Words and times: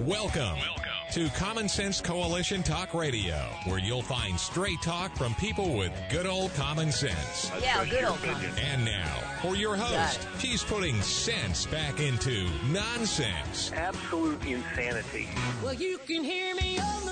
Welcome, 0.00 0.58
to 1.12 1.28
Common 1.30 1.68
Sense 1.68 2.00
Coalition 2.00 2.64
Talk 2.64 2.94
Radio, 2.94 3.36
where 3.66 3.78
you'll 3.78 4.02
find 4.02 4.38
straight 4.38 4.82
talk 4.82 5.14
from 5.14 5.34
people 5.36 5.76
with 5.76 5.92
good 6.10 6.26
old 6.26 6.52
common 6.54 6.90
sense. 6.90 7.52
Yeah, 7.62 7.84
good 7.84 8.02
old 8.02 8.18
common 8.18 8.42
sense. 8.42 8.58
And 8.58 8.84
now, 8.84 9.14
for 9.40 9.54
your 9.54 9.76
host, 9.76 10.26
she's 10.40 10.64
putting 10.64 11.00
sense 11.00 11.66
back 11.66 12.00
into 12.00 12.48
nonsense. 12.72 13.70
absolute 13.72 14.44
insanity. 14.44 15.28
Well, 15.62 15.74
you 15.74 15.98
can 15.98 16.24
hear 16.24 16.56
me 16.56 16.78
on 16.80 17.03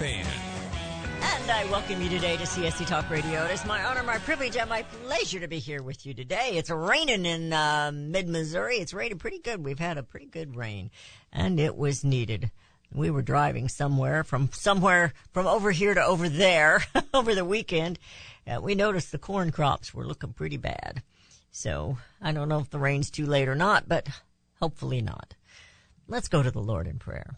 Ann. 0.00 0.26
And 1.20 1.50
I 1.50 1.64
welcome 1.70 2.00
you 2.00 2.08
today 2.08 2.36
to 2.36 2.44
CSC 2.44 2.86
Talk 2.86 3.10
Radio. 3.10 3.44
It 3.44 3.50
is 3.50 3.64
my 3.64 3.82
honor, 3.84 4.04
my 4.04 4.18
privilege, 4.18 4.56
and 4.56 4.68
my 4.70 4.82
pleasure 4.82 5.40
to 5.40 5.48
be 5.48 5.58
here 5.58 5.82
with 5.82 6.06
you 6.06 6.14
today. 6.14 6.52
It's 6.52 6.70
raining 6.70 7.26
in 7.26 7.52
uh, 7.52 7.90
mid-Missouri. 7.92 8.76
It's 8.76 8.94
raining 8.94 9.18
pretty 9.18 9.40
good. 9.40 9.64
We've 9.64 9.78
had 9.78 9.98
a 9.98 10.04
pretty 10.04 10.26
good 10.26 10.54
rain, 10.54 10.90
and 11.32 11.58
it 11.58 11.76
was 11.76 12.04
needed. 12.04 12.50
We 12.92 13.10
were 13.10 13.22
driving 13.22 13.68
somewhere 13.68 14.22
from 14.22 14.50
somewhere 14.52 15.12
from 15.32 15.46
over 15.46 15.72
here 15.72 15.94
to 15.94 16.02
over 16.04 16.28
there 16.28 16.84
over 17.14 17.34
the 17.34 17.44
weekend. 17.44 17.98
and 18.46 18.62
we 18.62 18.74
noticed 18.74 19.10
the 19.10 19.18
corn 19.18 19.50
crops 19.50 19.92
were 19.92 20.06
looking 20.06 20.32
pretty 20.32 20.56
bad. 20.56 21.02
So 21.50 21.98
I 22.22 22.30
don't 22.32 22.48
know 22.48 22.60
if 22.60 22.70
the 22.70 22.78
rain's 22.78 23.10
too 23.10 23.26
late 23.26 23.48
or 23.48 23.56
not, 23.56 23.88
but 23.88 24.08
hopefully 24.60 25.02
not. 25.02 25.34
Let's 26.06 26.28
go 26.28 26.42
to 26.42 26.50
the 26.50 26.62
Lord 26.62 26.86
in 26.86 26.98
prayer. 26.98 27.36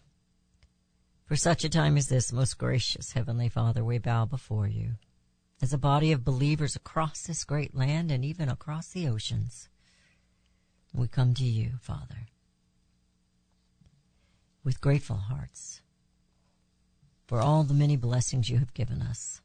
For 1.30 1.36
such 1.36 1.62
a 1.62 1.68
time 1.68 1.96
as 1.96 2.08
this, 2.08 2.32
most 2.32 2.58
gracious 2.58 3.12
Heavenly 3.12 3.48
Father, 3.48 3.84
we 3.84 3.98
bow 3.98 4.24
before 4.24 4.66
you 4.66 4.94
as 5.62 5.72
a 5.72 5.78
body 5.78 6.10
of 6.10 6.24
believers 6.24 6.74
across 6.74 7.22
this 7.22 7.44
great 7.44 7.72
land 7.72 8.10
and 8.10 8.24
even 8.24 8.48
across 8.48 8.88
the 8.88 9.06
oceans. 9.06 9.68
We 10.92 11.06
come 11.06 11.32
to 11.34 11.44
you, 11.44 11.74
Father, 11.80 12.26
with 14.64 14.80
grateful 14.80 15.18
hearts 15.18 15.82
for 17.28 17.38
all 17.38 17.62
the 17.62 17.74
many 17.74 17.94
blessings 17.94 18.50
you 18.50 18.58
have 18.58 18.74
given 18.74 19.00
us, 19.00 19.40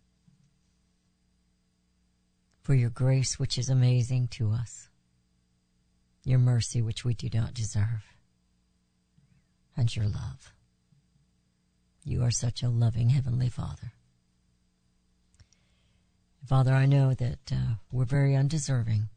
for 2.64 2.74
your 2.74 2.90
grace, 2.90 3.38
which 3.38 3.60
is 3.60 3.70
amazing 3.70 4.30
to 4.30 4.50
us, 4.50 4.90
your 6.24 6.40
mercy, 6.40 6.82
which 6.82 7.06
we 7.06 7.14
do 7.14 7.30
not 7.32 7.54
deserve, 7.54 8.08
and 9.78 9.96
your 9.96 10.08
love. 10.08 10.55
You 12.08 12.22
are 12.22 12.30
such 12.30 12.62
a 12.62 12.70
loving 12.70 13.10
Heavenly 13.10 13.50
Father. 13.50 13.94
Father, 16.46 16.72
I 16.72 16.86
know 16.86 17.16
that 17.16 17.52
uh, 17.52 17.76
we're 17.92 18.06
very 18.06 18.36
undeserving, 18.36 19.10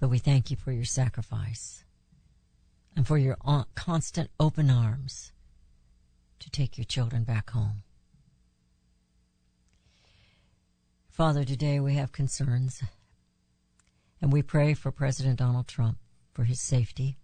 but 0.00 0.08
we 0.08 0.18
thank 0.18 0.50
you 0.50 0.56
for 0.56 0.72
your 0.72 0.84
sacrifice 0.84 1.84
and 2.96 3.06
for 3.06 3.16
your 3.16 3.36
constant 3.76 4.28
open 4.40 4.70
arms 4.70 5.30
to 6.40 6.50
take 6.50 6.76
your 6.76 6.84
children 6.84 7.22
back 7.22 7.50
home. 7.50 7.84
Father, 11.08 11.44
today 11.44 11.78
we 11.78 11.94
have 11.94 12.10
concerns, 12.10 12.82
and 14.20 14.32
we 14.32 14.42
pray 14.42 14.74
for 14.74 14.90
President 14.90 15.38
Donald 15.38 15.68
Trump 15.68 15.98
for 16.32 16.42
his 16.42 16.60
safety. 16.60 17.18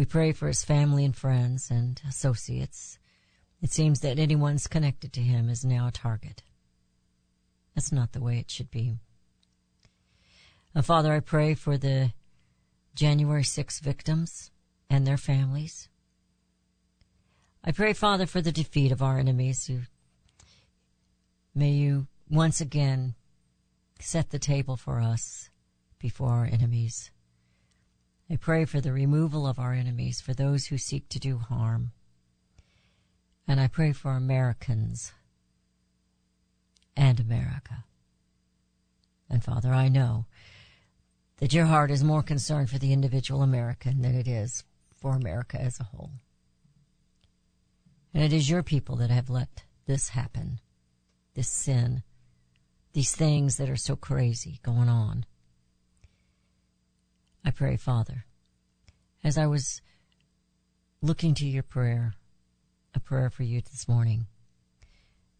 We 0.00 0.06
pray 0.06 0.32
for 0.32 0.48
his 0.48 0.64
family 0.64 1.04
and 1.04 1.14
friends 1.14 1.70
and 1.70 2.00
associates. 2.08 2.98
It 3.60 3.70
seems 3.70 4.00
that 4.00 4.18
anyone's 4.18 4.66
connected 4.66 5.12
to 5.12 5.20
him 5.20 5.50
is 5.50 5.62
now 5.62 5.88
a 5.88 5.92
target. 5.92 6.42
That's 7.74 7.92
not 7.92 8.12
the 8.12 8.22
way 8.22 8.38
it 8.38 8.50
should 8.50 8.70
be. 8.70 8.94
Uh, 10.74 10.80
Father, 10.80 11.12
I 11.12 11.20
pray 11.20 11.52
for 11.52 11.76
the 11.76 12.14
January 12.94 13.44
6 13.44 13.80
victims 13.80 14.50
and 14.88 15.06
their 15.06 15.18
families. 15.18 15.90
I 17.62 17.70
pray, 17.70 17.92
Father, 17.92 18.24
for 18.24 18.40
the 18.40 18.52
defeat 18.52 18.92
of 18.92 19.02
our 19.02 19.18
enemies. 19.18 19.66
Who, 19.66 19.80
may 21.54 21.72
you 21.72 22.06
once 22.30 22.62
again 22.62 23.16
set 23.98 24.30
the 24.30 24.38
table 24.38 24.78
for 24.78 24.98
us 24.98 25.50
before 25.98 26.30
our 26.30 26.46
enemies. 26.46 27.10
I 28.30 28.36
pray 28.36 28.64
for 28.64 28.80
the 28.80 28.92
removal 28.92 29.44
of 29.44 29.58
our 29.58 29.72
enemies, 29.72 30.20
for 30.20 30.32
those 30.32 30.66
who 30.66 30.78
seek 30.78 31.08
to 31.08 31.18
do 31.18 31.38
harm. 31.38 31.90
And 33.48 33.60
I 33.60 33.66
pray 33.66 33.92
for 33.92 34.12
Americans 34.12 35.12
and 36.96 37.18
America. 37.18 37.84
And 39.28 39.42
Father, 39.42 39.72
I 39.72 39.88
know 39.88 40.26
that 41.38 41.52
your 41.52 41.66
heart 41.66 41.90
is 41.90 42.04
more 42.04 42.22
concerned 42.22 42.70
for 42.70 42.78
the 42.78 42.92
individual 42.92 43.42
American 43.42 44.02
than 44.02 44.14
it 44.14 44.28
is 44.28 44.62
for 44.94 45.16
America 45.16 45.60
as 45.60 45.80
a 45.80 45.84
whole. 45.84 46.12
And 48.14 48.22
it 48.22 48.32
is 48.32 48.48
your 48.48 48.62
people 48.62 48.94
that 48.96 49.10
have 49.10 49.28
let 49.28 49.64
this 49.86 50.10
happen, 50.10 50.60
this 51.34 51.48
sin, 51.48 52.04
these 52.92 53.14
things 53.14 53.56
that 53.56 53.70
are 53.70 53.76
so 53.76 53.96
crazy 53.96 54.60
going 54.62 54.88
on. 54.88 55.24
I 57.44 57.50
pray, 57.50 57.76
Father, 57.76 58.26
as 59.24 59.38
I 59.38 59.46
was 59.46 59.80
looking 61.00 61.34
to 61.34 61.46
your 61.46 61.62
prayer, 61.62 62.14
a 62.94 63.00
prayer 63.00 63.30
for 63.30 63.44
you 63.44 63.62
this 63.62 63.88
morning, 63.88 64.26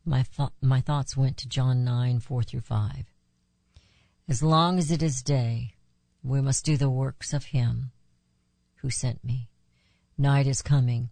my, 0.04 0.24
my 0.62 0.80
thoughts 0.80 1.16
went 1.16 1.36
to 1.38 1.48
John 1.48 1.84
9, 1.84 2.20
4 2.20 2.42
through 2.42 2.60
5. 2.60 3.04
As 4.28 4.42
long 4.42 4.78
as 4.78 4.90
it 4.90 5.02
is 5.02 5.22
day, 5.22 5.74
we 6.22 6.40
must 6.40 6.64
do 6.64 6.76
the 6.76 6.88
works 6.88 7.34
of 7.34 7.46
him 7.46 7.92
who 8.76 8.90
sent 8.90 9.22
me. 9.22 9.48
Night 10.16 10.46
is 10.46 10.62
coming 10.62 11.10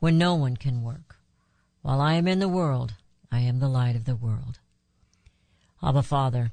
when 0.00 0.18
no 0.18 0.34
one 0.34 0.56
can 0.56 0.82
work. 0.82 1.16
While 1.80 2.00
I 2.00 2.14
am 2.14 2.28
in 2.28 2.40
the 2.40 2.48
world, 2.48 2.94
I 3.32 3.40
am 3.40 3.58
the 3.58 3.68
light 3.68 3.96
of 3.96 4.04
the 4.04 4.16
world. 4.16 4.58
Abba 5.82 6.02
Father, 6.02 6.52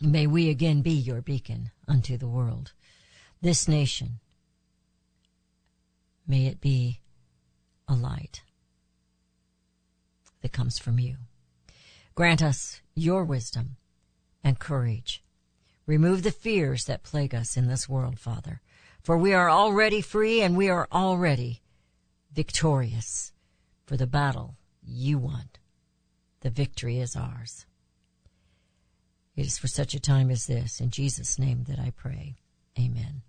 may 0.00 0.26
we 0.26 0.48
again 0.48 0.80
be 0.80 0.92
your 0.92 1.20
beacon 1.20 1.70
unto 1.88 2.16
the 2.16 2.28
world. 2.28 2.72
This 3.40 3.68
nation, 3.68 4.20
may 6.26 6.46
it 6.46 6.60
be 6.60 7.00
a 7.86 7.94
light 7.94 8.42
that 10.40 10.52
comes 10.52 10.78
from 10.78 10.98
you. 10.98 11.16
Grant 12.14 12.42
us 12.42 12.80
your 12.94 13.24
wisdom 13.24 13.76
and 14.42 14.58
courage. 14.58 15.22
Remove 15.86 16.22
the 16.22 16.30
fears 16.30 16.84
that 16.84 17.02
plague 17.02 17.34
us 17.34 17.56
in 17.56 17.66
this 17.66 17.88
world, 17.88 18.18
Father, 18.18 18.60
for 19.02 19.18
we 19.18 19.34
are 19.34 19.50
already 19.50 20.00
free 20.00 20.40
and 20.40 20.56
we 20.56 20.68
are 20.68 20.88
already 20.92 21.62
victorious 22.32 23.32
for 23.84 23.96
the 23.96 24.06
battle 24.06 24.56
you 24.82 25.18
won. 25.18 25.48
The 26.40 26.50
victory 26.50 26.98
is 26.98 27.16
ours. 27.16 27.66
It 29.36 29.46
is 29.46 29.58
for 29.58 29.66
such 29.66 29.94
a 29.94 30.00
time 30.00 30.30
as 30.30 30.46
this, 30.46 30.80
in 30.80 30.90
Jesus' 30.90 31.38
name, 31.38 31.64
that 31.64 31.78
I 31.78 31.90
pray. 31.90 32.36
Amen. 32.78 33.22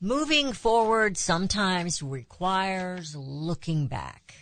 Moving 0.00 0.52
forward 0.52 1.16
sometimes 1.16 2.02
requires 2.02 3.16
looking 3.16 3.86
back. 3.86 4.34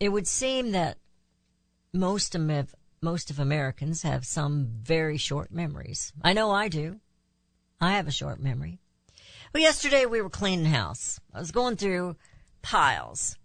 It 0.00 0.08
would 0.08 0.26
seem 0.26 0.72
that 0.72 0.98
most 1.92 2.34
of, 2.34 2.74
most 3.00 3.30
of 3.30 3.38
Americans 3.38 4.02
have 4.02 4.26
some 4.26 4.66
very 4.82 5.16
short 5.16 5.50
memories. 5.50 6.12
I 6.22 6.32
know 6.32 6.50
I 6.50 6.68
do. 6.68 7.00
I 7.80 7.92
have 7.92 8.08
a 8.08 8.12
short 8.12 8.40
memory. 8.40 8.80
Well, 9.52 9.62
yesterday 9.62 10.06
we 10.06 10.20
were 10.20 10.30
cleaning 10.30 10.66
house. 10.66 11.20
I 11.32 11.38
was 11.38 11.52
going 11.52 11.76
through 11.76 12.16
piles. 12.62 13.36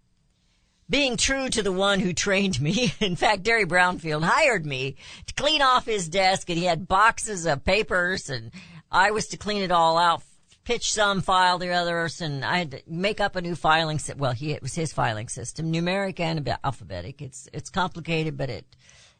Being 0.90 1.16
true 1.16 1.48
to 1.50 1.62
the 1.62 1.70
one 1.70 2.00
who 2.00 2.12
trained 2.12 2.60
me, 2.60 2.92
in 3.00 3.14
fact, 3.14 3.44
Derry 3.44 3.64
Brownfield 3.64 4.24
hired 4.24 4.66
me 4.66 4.96
to 5.26 5.34
clean 5.34 5.62
off 5.62 5.86
his 5.86 6.08
desk 6.08 6.50
and 6.50 6.58
he 6.58 6.64
had 6.64 6.88
boxes 6.88 7.46
of 7.46 7.64
papers 7.64 8.28
and 8.28 8.50
I 8.90 9.12
was 9.12 9.28
to 9.28 9.36
clean 9.36 9.62
it 9.62 9.70
all 9.70 9.96
out, 9.96 10.24
pitch 10.64 10.92
some, 10.92 11.20
file 11.20 11.58
the 11.58 11.70
others, 11.70 12.20
and 12.20 12.44
I 12.44 12.58
had 12.58 12.72
to 12.72 12.82
make 12.88 13.20
up 13.20 13.36
a 13.36 13.40
new 13.40 13.54
filing 13.54 14.00
system. 14.00 14.18
Well, 14.18 14.32
he, 14.32 14.50
it 14.50 14.62
was 14.62 14.74
his 14.74 14.92
filing 14.92 15.28
system, 15.28 15.72
numeric 15.72 16.18
and 16.18 16.56
alphabetic. 16.64 17.22
It's, 17.22 17.48
it's 17.52 17.70
complicated, 17.70 18.36
but 18.36 18.50
it 18.50 18.66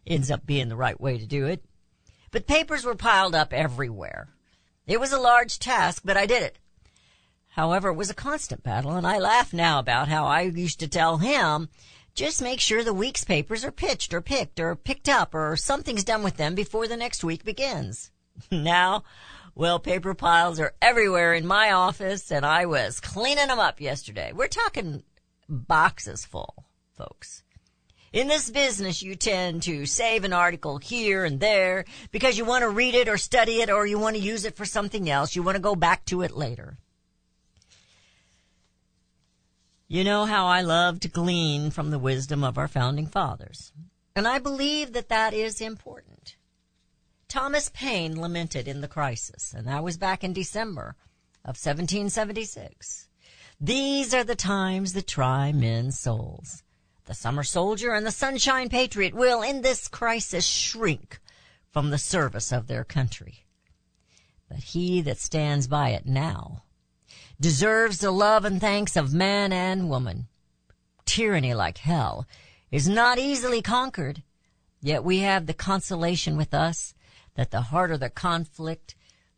ends 0.04 0.28
up 0.28 0.44
being 0.44 0.68
the 0.68 0.76
right 0.76 1.00
way 1.00 1.18
to 1.18 1.26
do 1.26 1.46
it. 1.46 1.64
But 2.32 2.48
papers 2.48 2.84
were 2.84 2.96
piled 2.96 3.36
up 3.36 3.52
everywhere. 3.52 4.28
It 4.88 4.98
was 4.98 5.12
a 5.12 5.20
large 5.20 5.60
task, 5.60 6.02
but 6.04 6.16
I 6.16 6.26
did 6.26 6.42
it. 6.42 6.58
However, 7.50 7.88
it 7.88 7.94
was 7.94 8.10
a 8.10 8.14
constant 8.14 8.62
battle, 8.62 8.92
and 8.92 9.06
I 9.06 9.18
laugh 9.18 9.52
now 9.52 9.78
about 9.78 10.08
how 10.08 10.24
I 10.24 10.42
used 10.42 10.80
to 10.80 10.88
tell 10.88 11.18
him, 11.18 11.68
just 12.14 12.42
make 12.42 12.60
sure 12.60 12.84
the 12.84 12.94
week's 12.94 13.24
papers 13.24 13.64
are 13.64 13.72
pitched 13.72 14.14
or 14.14 14.20
picked 14.20 14.60
or 14.60 14.76
picked 14.76 15.08
up 15.08 15.34
or 15.34 15.56
something's 15.56 16.04
done 16.04 16.22
with 16.22 16.36
them 16.36 16.54
before 16.54 16.86
the 16.86 16.96
next 16.96 17.24
week 17.24 17.44
begins. 17.44 18.10
now, 18.50 19.04
Well, 19.54 19.78
paper 19.78 20.14
piles 20.14 20.60
are 20.60 20.74
everywhere 20.80 21.34
in 21.34 21.46
my 21.46 21.72
office 21.72 22.30
and 22.30 22.46
I 22.46 22.66
was 22.66 23.00
cleaning 23.00 23.48
them 23.48 23.58
up 23.58 23.80
yesterday. 23.80 24.32
We're 24.32 24.48
talking 24.48 25.02
boxes 25.48 26.24
full, 26.24 26.64
folks. 26.96 27.42
In 28.12 28.26
this 28.26 28.50
business, 28.50 29.02
you 29.02 29.14
tend 29.14 29.62
to 29.64 29.86
save 29.86 30.24
an 30.24 30.32
article 30.32 30.78
here 30.78 31.24
and 31.24 31.40
there 31.40 31.84
because 32.10 32.38
you 32.38 32.44
want 32.44 32.62
to 32.62 32.68
read 32.68 32.94
it 32.94 33.08
or 33.08 33.16
study 33.16 33.60
it 33.60 33.70
or 33.70 33.86
you 33.86 33.98
want 33.98 34.16
to 34.16 34.22
use 34.22 34.44
it 34.44 34.56
for 34.56 34.64
something 34.64 35.08
else. 35.08 35.36
You 35.36 35.42
want 35.42 35.56
to 35.56 35.62
go 35.62 35.76
back 35.76 36.04
to 36.06 36.22
it 36.22 36.36
later. 36.36 36.78
You 39.92 40.04
know 40.04 40.24
how 40.24 40.46
I 40.46 40.60
love 40.60 41.00
to 41.00 41.08
glean 41.08 41.72
from 41.72 41.90
the 41.90 41.98
wisdom 41.98 42.44
of 42.44 42.56
our 42.56 42.68
founding 42.68 43.08
fathers. 43.08 43.72
And 44.14 44.28
I 44.28 44.38
believe 44.38 44.92
that 44.92 45.08
that 45.08 45.34
is 45.34 45.60
important. 45.60 46.36
Thomas 47.26 47.72
Paine 47.74 48.20
lamented 48.20 48.68
in 48.68 48.82
the 48.82 48.86
crisis, 48.86 49.52
and 49.52 49.66
that 49.66 49.82
was 49.82 49.96
back 49.96 50.22
in 50.22 50.32
December 50.32 50.94
of 51.44 51.58
1776. 51.58 53.08
These 53.60 54.14
are 54.14 54.22
the 54.22 54.36
times 54.36 54.92
that 54.92 55.08
try 55.08 55.50
men's 55.50 55.98
souls. 55.98 56.62
The 57.06 57.14
summer 57.14 57.42
soldier 57.42 57.92
and 57.92 58.06
the 58.06 58.12
sunshine 58.12 58.68
patriot 58.68 59.12
will, 59.12 59.42
in 59.42 59.62
this 59.62 59.88
crisis, 59.88 60.46
shrink 60.46 61.18
from 61.72 61.90
the 61.90 61.98
service 61.98 62.52
of 62.52 62.68
their 62.68 62.84
country. 62.84 63.44
But 64.48 64.58
he 64.58 65.00
that 65.00 65.18
stands 65.18 65.66
by 65.66 65.88
it 65.88 66.06
now 66.06 66.62
deserves 67.40 67.98
the 67.98 68.10
love 68.10 68.44
and 68.44 68.60
thanks 68.60 68.96
of 68.96 69.14
man 69.14 69.52
and 69.52 69.88
woman. 69.88 70.28
Tyranny 71.06 71.54
like 71.54 71.78
hell 71.78 72.26
is 72.70 72.88
not 72.88 73.18
easily 73.18 73.62
conquered, 73.62 74.22
yet 74.80 75.02
we 75.02 75.18
have 75.18 75.46
the 75.46 75.54
consolation 75.54 76.36
with 76.36 76.52
us 76.52 76.94
that 77.34 77.50
the 77.50 77.62
harder 77.62 77.96
the 77.96 78.10
conflict, 78.10 78.94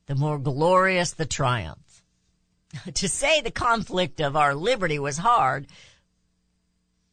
the 0.06 0.14
more 0.14 0.38
glorious 0.38 1.12
the 1.12 1.26
triumph. 1.26 2.02
to 2.94 3.08
say 3.08 3.40
the 3.40 3.50
conflict 3.50 4.20
of 4.20 4.36
our 4.36 4.54
liberty 4.54 4.98
was 4.98 5.18
hard 5.18 5.66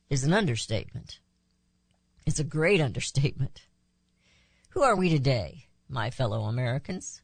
is 0.10 0.24
an 0.24 0.34
understatement. 0.34 1.20
It's 2.26 2.40
a 2.40 2.44
great 2.44 2.82
understatement. 2.90 3.62
Who 4.70 4.82
are 4.82 4.96
we 4.96 5.10
today, 5.10 5.66
my 5.88 6.10
fellow 6.10 6.44
Americans? 6.44 7.22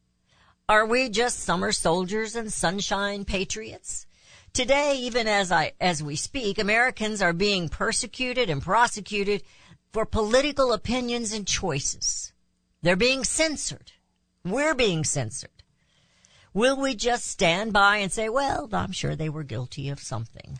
Are 0.67 0.87
we 0.87 1.09
just 1.09 1.41
summer 1.41 1.71
soldiers 1.71 2.35
and 2.35 2.51
sunshine 2.51 3.23
patriots? 3.23 4.07
Today, 4.51 4.97
even 4.97 5.27
as 5.27 5.51
I, 5.51 5.73
as 5.79 6.01
we 6.01 6.15
speak, 6.15 6.57
Americans 6.57 7.21
are 7.21 7.33
being 7.33 7.69
persecuted 7.69 8.49
and 8.49 8.63
prosecuted 8.63 9.43
for 9.93 10.07
political 10.07 10.73
opinions 10.73 11.33
and 11.33 11.45
choices. 11.45 12.33
They're 12.81 12.95
being 12.95 13.23
censored. 13.23 13.91
We're 14.43 14.73
being 14.73 15.03
censored. 15.03 15.51
Will 16.51 16.81
we 16.81 16.95
just 16.95 17.27
stand 17.27 17.71
by 17.71 17.97
and 17.97 18.11
say, 18.11 18.27
well, 18.27 18.67
I'm 18.71 18.91
sure 18.91 19.15
they 19.15 19.29
were 19.29 19.43
guilty 19.43 19.89
of 19.89 19.99
something? 19.99 20.59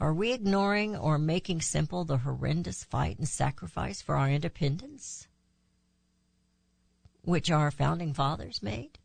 Are 0.00 0.14
we 0.14 0.32
ignoring 0.32 0.96
or 0.96 1.18
making 1.18 1.60
simple 1.60 2.06
the 2.06 2.18
horrendous 2.18 2.84
fight 2.84 3.18
and 3.18 3.28
sacrifice 3.28 4.00
for 4.00 4.16
our 4.16 4.30
independence? 4.30 5.28
Which 7.26 7.50
our 7.50 7.72
founding 7.72 8.14
fathers 8.14 8.62
made? 8.62 9.00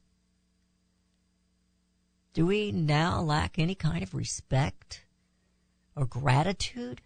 Do 2.34 2.46
we 2.46 2.72
now 2.72 3.20
lack 3.20 3.58
any 3.58 3.74
kind 3.74 4.04
of 4.04 4.14
respect 4.14 5.06
or 5.96 6.06
gratitude 6.06 7.02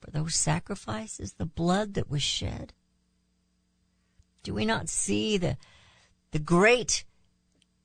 for 0.00 0.10
those 0.10 0.34
sacrifices, 0.34 1.34
the 1.34 1.46
blood 1.46 1.94
that 1.94 2.10
was 2.10 2.24
shed? 2.24 2.72
Do 4.42 4.54
we 4.54 4.66
not 4.66 4.88
see 4.88 5.38
the, 5.38 5.56
the 6.32 6.40
great 6.40 7.04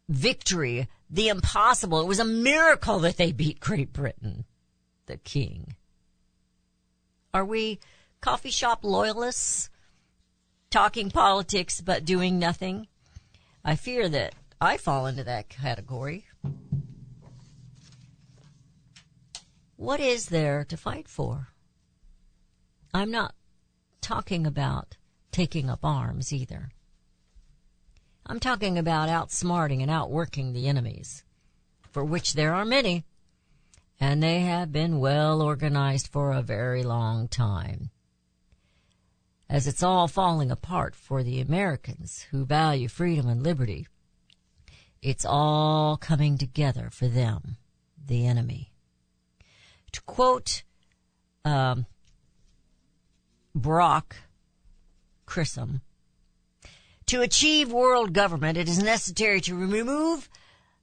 victory, 0.09 0.87
the 1.11 1.27
impossible? 1.27 2.01
It 2.01 2.07
was 2.07 2.17
a 2.17 2.25
miracle 2.25 2.97
that 2.97 3.17
they 3.17 3.31
beat 3.31 3.59
Great 3.59 3.93
Britain, 3.93 4.45
the 5.05 5.17
king. 5.17 5.75
Are 7.31 7.45
we 7.45 7.79
coffee 8.21 8.49
shop 8.49 8.79
loyalists, 8.81 9.69
talking 10.73 11.11
politics 11.11 11.81
but 11.81 12.03
doing 12.03 12.39
nothing? 12.39 12.87
I 13.63 13.75
fear 13.75 14.09
that 14.09 14.33
I 14.59 14.77
fall 14.77 15.05
into 15.05 15.23
that 15.23 15.47
category. 15.47 16.25
What 19.75 19.99
is 19.99 20.29
there 20.29 20.65
to 20.65 20.75
fight 20.75 21.07
for? 21.07 21.49
I'm 22.91 23.11
not 23.11 23.35
talking 24.01 24.47
about 24.47 24.97
taking 25.31 25.69
up 25.69 25.85
arms 25.85 26.33
either. 26.33 26.71
I'm 28.25 28.39
talking 28.39 28.79
about 28.79 29.09
outsmarting 29.09 29.83
and 29.83 29.91
outworking 29.91 30.53
the 30.53 30.67
enemies, 30.67 31.23
for 31.91 32.03
which 32.03 32.33
there 32.33 32.55
are 32.55 32.65
many, 32.65 33.05
and 33.99 34.23
they 34.23 34.39
have 34.39 34.71
been 34.71 34.99
well 34.99 35.39
organized 35.39 36.07
for 36.07 36.31
a 36.31 36.41
very 36.41 36.81
long 36.81 37.27
time. 37.27 37.91
As 39.49 39.67
it's 39.67 39.83
all 39.83 40.07
falling 40.07 40.51
apart 40.51 40.95
for 40.95 41.21
the 41.21 41.39
Americans 41.39 42.27
who 42.31 42.45
value 42.45 42.87
freedom 42.87 43.27
and 43.27 43.43
liberty, 43.43 43.87
it's 45.01 45.25
all 45.25 45.97
coming 45.97 46.37
together 46.37 46.89
for 46.91 47.07
them, 47.07 47.57
the 48.03 48.25
enemy. 48.25 48.71
To 49.91 50.01
quote 50.03 50.63
um, 51.45 51.85
Brock 53.53 54.15
Chisholm, 55.29 55.81
to 57.07 57.21
achieve 57.21 57.71
world 57.71 58.13
government, 58.13 58.57
it 58.57 58.69
is 58.69 58.81
necessary 58.81 59.41
to 59.41 59.55
remove 59.55 60.29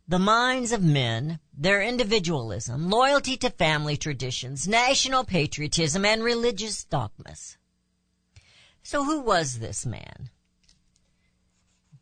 the 0.07 0.19
minds 0.19 0.73
of 0.73 0.83
men, 0.83 1.39
their 1.57 1.81
individualism, 1.81 2.91
loyalty 2.91 3.37
to 3.39 3.49
family 3.49 3.97
traditions, 3.97 4.69
national 4.69 5.25
patriotism, 5.25 6.05
and 6.05 6.23
religious 6.23 6.85
dogmas. 6.85 7.57
So 8.91 9.05
who 9.05 9.21
was 9.21 9.61
this 9.61 9.87
man? 9.87 10.31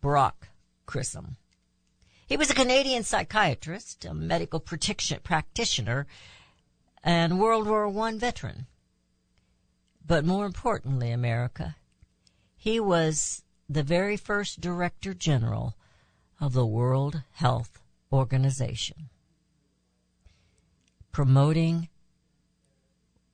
Brock 0.01 0.49
Chisholm. 0.91 1.37
He 2.27 2.39
was 2.39 2.49
a 2.49 2.55
Canadian 2.55 3.03
psychiatrist, 3.03 4.07
a 4.07 4.15
medical 4.15 4.59
practitioner, 4.59 6.07
and 7.05 7.39
World 7.39 7.67
War 7.67 7.89
I 7.89 8.17
veteran. 8.17 8.69
But 10.03 10.25
more 10.25 10.47
importantly, 10.47 11.11
America, 11.11 11.77
he 12.57 12.81
was 12.81 13.43
the 13.69 13.83
very 13.83 14.17
first 14.17 14.63
Director 14.63 15.13
General 15.13 15.75
of 16.41 16.55
the 16.55 16.65
World 16.65 17.21
Health 17.33 17.83
Organization, 18.11 19.11
promoting 21.13 21.91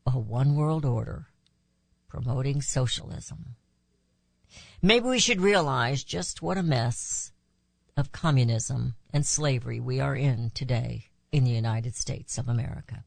a 0.04 0.18
one 0.18 0.56
world 0.56 0.84
order, 0.84 1.28
promoting 2.14 2.62
socialism. 2.62 3.56
Maybe 4.80 5.08
we 5.08 5.18
should 5.18 5.40
realize 5.40 6.04
just 6.04 6.42
what 6.42 6.56
a 6.56 6.62
mess 6.62 7.32
of 7.96 8.12
communism 8.12 8.94
and 9.12 9.26
slavery 9.26 9.80
we 9.80 9.98
are 9.98 10.14
in 10.14 10.52
today 10.54 11.06
in 11.32 11.42
the 11.42 11.50
United 11.50 11.96
States 11.96 12.38
of 12.38 12.48
America. 12.48 13.02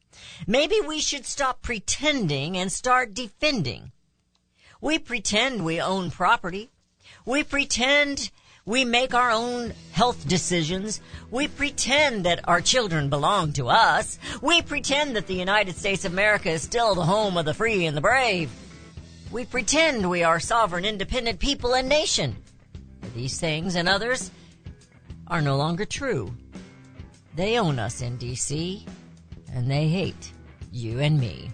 Maybe 0.45 0.75
we 0.85 0.99
should 0.99 1.25
stop 1.25 1.61
pretending 1.61 2.57
and 2.57 2.69
start 2.69 3.13
defending. 3.13 3.93
We 4.81 4.99
pretend 4.99 5.63
we 5.63 5.79
own 5.79 6.11
property. 6.11 6.69
We 7.25 7.43
pretend 7.43 8.29
we 8.65 8.83
make 8.83 9.13
our 9.13 9.31
own 9.31 9.73
health 9.93 10.27
decisions. 10.27 10.99
We 11.31 11.47
pretend 11.47 12.25
that 12.25 12.45
our 12.45 12.59
children 12.59 13.07
belong 13.09 13.53
to 13.53 13.69
us. 13.69 14.19
We 14.41 14.61
pretend 14.61 15.15
that 15.15 15.27
the 15.27 15.35
United 15.35 15.77
States 15.77 16.03
of 16.03 16.11
America 16.11 16.49
is 16.49 16.61
still 16.61 16.93
the 16.93 17.05
home 17.05 17.37
of 17.37 17.45
the 17.45 17.53
free 17.53 17.85
and 17.85 17.95
the 17.95 18.01
brave. 18.01 18.51
We 19.31 19.43
pretend 19.45 20.09
we 20.09 20.23
are 20.23 20.39
sovereign, 20.39 20.85
independent 20.85 21.39
people 21.39 21.75
and 21.75 21.89
nation. 21.89 22.35
These 23.13 23.39
things 23.39 23.75
and 23.75 23.89
others 23.89 24.31
are 25.27 25.41
no 25.41 25.57
longer 25.57 25.85
true. 25.85 26.33
They 27.35 27.59
own 27.59 27.77
us 27.77 28.01
in 28.01 28.17
DC, 28.17 28.87
and 29.53 29.69
they 29.69 29.89
hate 29.89 30.31
you 30.71 30.99
and 30.99 31.19
me. 31.19 31.51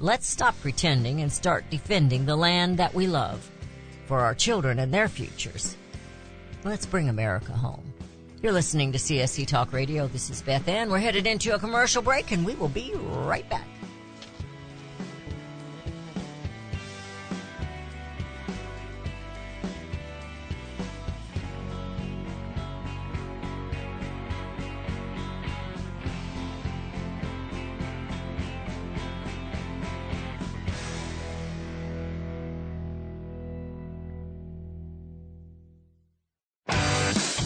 Let's 0.00 0.26
stop 0.26 0.58
pretending 0.60 1.20
and 1.20 1.30
start 1.30 1.68
defending 1.70 2.24
the 2.24 2.36
land 2.36 2.78
that 2.78 2.94
we 2.94 3.06
love 3.06 3.48
for 4.06 4.20
our 4.20 4.34
children 4.34 4.78
and 4.78 4.92
their 4.92 5.08
futures. 5.08 5.76
Let's 6.64 6.86
bring 6.86 7.08
America 7.08 7.52
home. 7.52 7.92
You're 8.42 8.52
listening 8.52 8.92
to 8.92 8.98
CSC 8.98 9.46
Talk 9.46 9.72
Radio. 9.72 10.08
This 10.08 10.30
is 10.30 10.42
Beth 10.42 10.66
Ann. 10.66 10.90
We're 10.90 10.98
headed 10.98 11.26
into 11.26 11.54
a 11.54 11.58
commercial 11.58 12.02
break 12.02 12.32
and 12.32 12.44
we 12.44 12.54
will 12.54 12.68
be 12.68 12.92
right 12.94 13.48
back. 13.48 13.66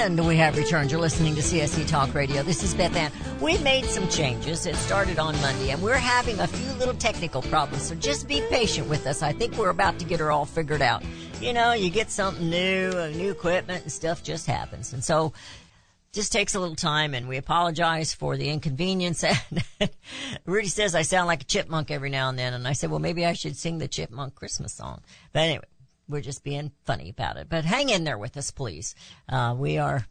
And 0.00 0.26
we 0.26 0.38
have 0.38 0.56
returned. 0.56 0.90
You're 0.90 0.98
listening 0.98 1.34
to 1.34 1.42
CSC 1.42 1.86
Talk 1.86 2.14
Radio. 2.14 2.42
This 2.42 2.62
is 2.62 2.72
Beth 2.72 2.96
Ann. 2.96 3.12
We've 3.38 3.62
made 3.62 3.84
some 3.84 4.08
changes. 4.08 4.64
It 4.64 4.74
started 4.76 5.18
on 5.18 5.38
Monday, 5.42 5.72
and 5.72 5.82
we're 5.82 5.92
having 5.92 6.40
a 6.40 6.46
few 6.46 6.72
little 6.78 6.94
technical 6.94 7.42
problems, 7.42 7.82
so 7.82 7.94
just 7.94 8.26
be 8.26 8.40
patient 8.48 8.88
with 8.88 9.06
us. 9.06 9.22
I 9.22 9.34
think 9.34 9.58
we're 9.58 9.68
about 9.68 9.98
to 9.98 10.06
get 10.06 10.18
her 10.18 10.30
all 10.30 10.46
figured 10.46 10.80
out. 10.80 11.04
You 11.42 11.52
know, 11.52 11.74
you 11.74 11.90
get 11.90 12.10
something 12.10 12.48
new, 12.48 12.92
uh, 12.96 13.08
new 13.08 13.30
equipment, 13.30 13.82
and 13.82 13.92
stuff 13.92 14.22
just 14.22 14.46
happens. 14.46 14.94
And 14.94 15.04
so, 15.04 15.34
just 16.14 16.32
takes 16.32 16.54
a 16.54 16.60
little 16.60 16.76
time, 16.76 17.12
and 17.12 17.28
we 17.28 17.36
apologize 17.36 18.14
for 18.14 18.38
the 18.38 18.48
inconvenience. 18.48 19.22
Rudy 20.46 20.68
says 20.68 20.94
I 20.94 21.02
sound 21.02 21.26
like 21.26 21.42
a 21.42 21.44
chipmunk 21.46 21.90
every 21.90 22.08
now 22.08 22.30
and 22.30 22.38
then, 22.38 22.54
and 22.54 22.66
I 22.66 22.72
said, 22.72 22.90
well, 22.90 23.00
maybe 23.00 23.26
I 23.26 23.34
should 23.34 23.54
sing 23.54 23.76
the 23.76 23.86
chipmunk 23.86 24.34
Christmas 24.34 24.72
song. 24.72 25.02
But 25.34 25.40
anyway, 25.40 25.64
we're 26.10 26.20
just 26.20 26.44
being 26.44 26.72
funny 26.84 27.10
about 27.10 27.36
it. 27.36 27.48
But 27.48 27.64
hang 27.64 27.88
in 27.88 28.04
there 28.04 28.18
with 28.18 28.36
us, 28.36 28.50
please. 28.50 28.94
Uh, 29.28 29.54
we 29.56 29.78
are, 29.78 30.06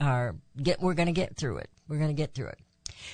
are 0.00 0.36
get, 0.62 0.80
we're 0.80 0.94
going 0.94 1.06
to 1.06 1.12
get 1.12 1.36
through 1.36 1.58
it. 1.58 1.70
We're 1.88 1.98
going 1.98 2.08
to 2.08 2.14
get 2.14 2.34
through 2.34 2.48
it. 2.48 2.58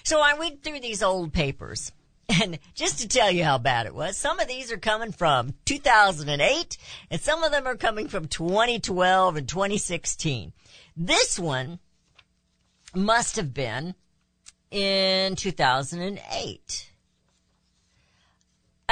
So 0.04 0.20
I 0.20 0.34
went 0.34 0.62
through 0.62 0.80
these 0.80 1.02
old 1.02 1.32
papers. 1.32 1.92
And 2.40 2.60
just 2.74 3.00
to 3.00 3.08
tell 3.08 3.30
you 3.30 3.44
how 3.44 3.58
bad 3.58 3.84
it 3.84 3.94
was, 3.94 4.16
some 4.16 4.38
of 4.38 4.48
these 4.48 4.72
are 4.72 4.78
coming 4.78 5.12
from 5.12 5.54
2008 5.66 6.78
and 7.10 7.20
some 7.20 7.42
of 7.42 7.50
them 7.50 7.66
are 7.66 7.76
coming 7.76 8.08
from 8.08 8.26
2012 8.26 9.36
and 9.36 9.48
2016. 9.48 10.52
This 10.96 11.38
one 11.38 11.80
must 12.94 13.36
have 13.36 13.52
been 13.52 13.96
in 14.70 15.36
2008. 15.36 16.91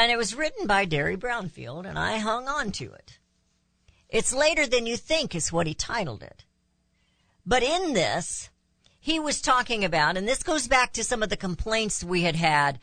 And 0.00 0.11
it 0.11 0.16
was 0.16 0.35
written 0.35 0.66
by 0.66 0.87
Derry 0.87 1.14
Brownfield, 1.14 1.87
and 1.87 1.99
I 1.99 2.16
hung 2.16 2.49
on 2.49 2.73
to 2.73 2.90
it. 2.90 3.19
It's 4.09 4.33
later 4.33 4.66
than 4.66 4.87
you 4.87 4.97
think 4.97 5.35
is 5.35 5.52
what 5.52 5.66
he 5.66 5.75
titled 5.75 6.23
it. 6.23 6.47
But 7.45 7.62
in 7.62 7.92
this, 7.92 8.49
he 8.99 9.21
was 9.21 9.42
talking 9.42 9.85
about, 9.85 10.16
and 10.16 10.26
this 10.26 10.42
goes 10.42 10.66
back 10.69 10.95
to 10.95 11.04
some 11.04 11.23
of 11.23 11.28
the 11.28 11.37
complaints 11.37 12.02
we 12.02 12.23
had 12.23 12.35
had 12.35 12.78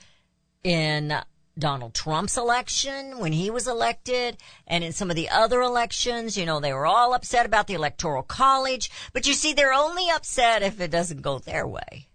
in 0.63 1.12
Donald 1.57 1.95
Trump's 1.95 2.38
election 2.38 3.17
when 3.17 3.33
he 3.33 3.50
was 3.50 3.67
elected 3.67 4.38
and 4.67 4.83
in 4.83 4.93
some 4.93 5.09
of 5.09 5.15
the 5.15 5.29
other 5.29 5.62
elections, 5.62 6.38
you 6.38 6.45
know, 6.45 6.59
they 6.59 6.71
were 6.71 6.86
all 6.86 7.15
upset 7.15 7.47
about 7.47 7.65
the 7.65 7.74
electoral 7.74 8.21
college, 8.21 8.91
but 9.12 9.25
you 9.25 9.33
see, 9.33 9.53
they're 9.53 9.74
only 9.74 10.07
upset 10.12 10.62
if 10.62 10.79
it 10.79 10.91
doesn't 10.91 11.24
go 11.24 11.39
their 11.39 11.65
way. 11.65 12.09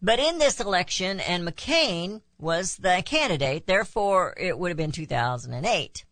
But 0.00 0.20
in 0.20 0.38
this 0.38 0.60
election, 0.60 1.18
and 1.20 1.46
McCain 1.46 2.22
was 2.38 2.76
the 2.76 3.02
candidate, 3.04 3.66
therefore 3.66 4.34
it 4.36 4.58
would 4.58 4.68
have 4.68 4.76
been 4.76 4.92
2008. 4.92 6.04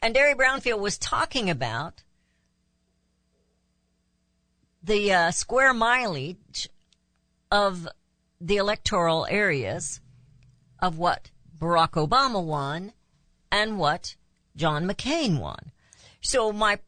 And 0.00 0.14
Derry 0.14 0.34
Brownfield 0.34 0.80
was 0.80 0.98
talking 0.98 1.50
about 1.50 2.02
the 4.82 5.12
uh, 5.12 5.30
square 5.32 5.74
mileage 5.74 6.68
of 7.50 7.88
the 8.40 8.56
electoral 8.56 9.26
areas 9.28 10.00
of 10.78 10.98
what 10.98 11.30
Barack 11.58 11.92
Obama 11.92 12.42
won 12.42 12.92
and 13.50 13.78
what 13.78 14.16
John 14.54 14.86
McCain 14.86 15.40
won. 15.40 15.72
So 16.20 16.52
my 16.52 16.78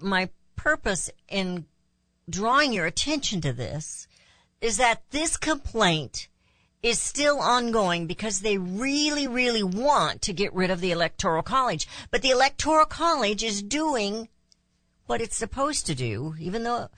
my 0.00 0.30
purpose 0.56 1.10
in 1.28 1.66
drawing 2.28 2.72
your 2.72 2.86
attention 2.86 3.40
to 3.42 3.52
this 3.52 4.06
is 4.64 4.78
that 4.78 5.02
this 5.10 5.36
complaint 5.36 6.26
is 6.82 6.98
still 6.98 7.38
ongoing 7.38 8.06
because 8.06 8.40
they 8.40 8.56
really, 8.56 9.26
really 9.26 9.62
want 9.62 10.22
to 10.22 10.32
get 10.32 10.54
rid 10.54 10.70
of 10.70 10.80
the 10.80 10.90
Electoral 10.90 11.42
College. 11.42 11.86
But 12.10 12.22
the 12.22 12.30
Electoral 12.30 12.86
College 12.86 13.44
is 13.44 13.62
doing 13.62 14.26
what 15.04 15.20
it's 15.20 15.36
supposed 15.36 15.84
to 15.84 15.94
do, 15.94 16.34
even 16.40 16.62
though 16.62 16.88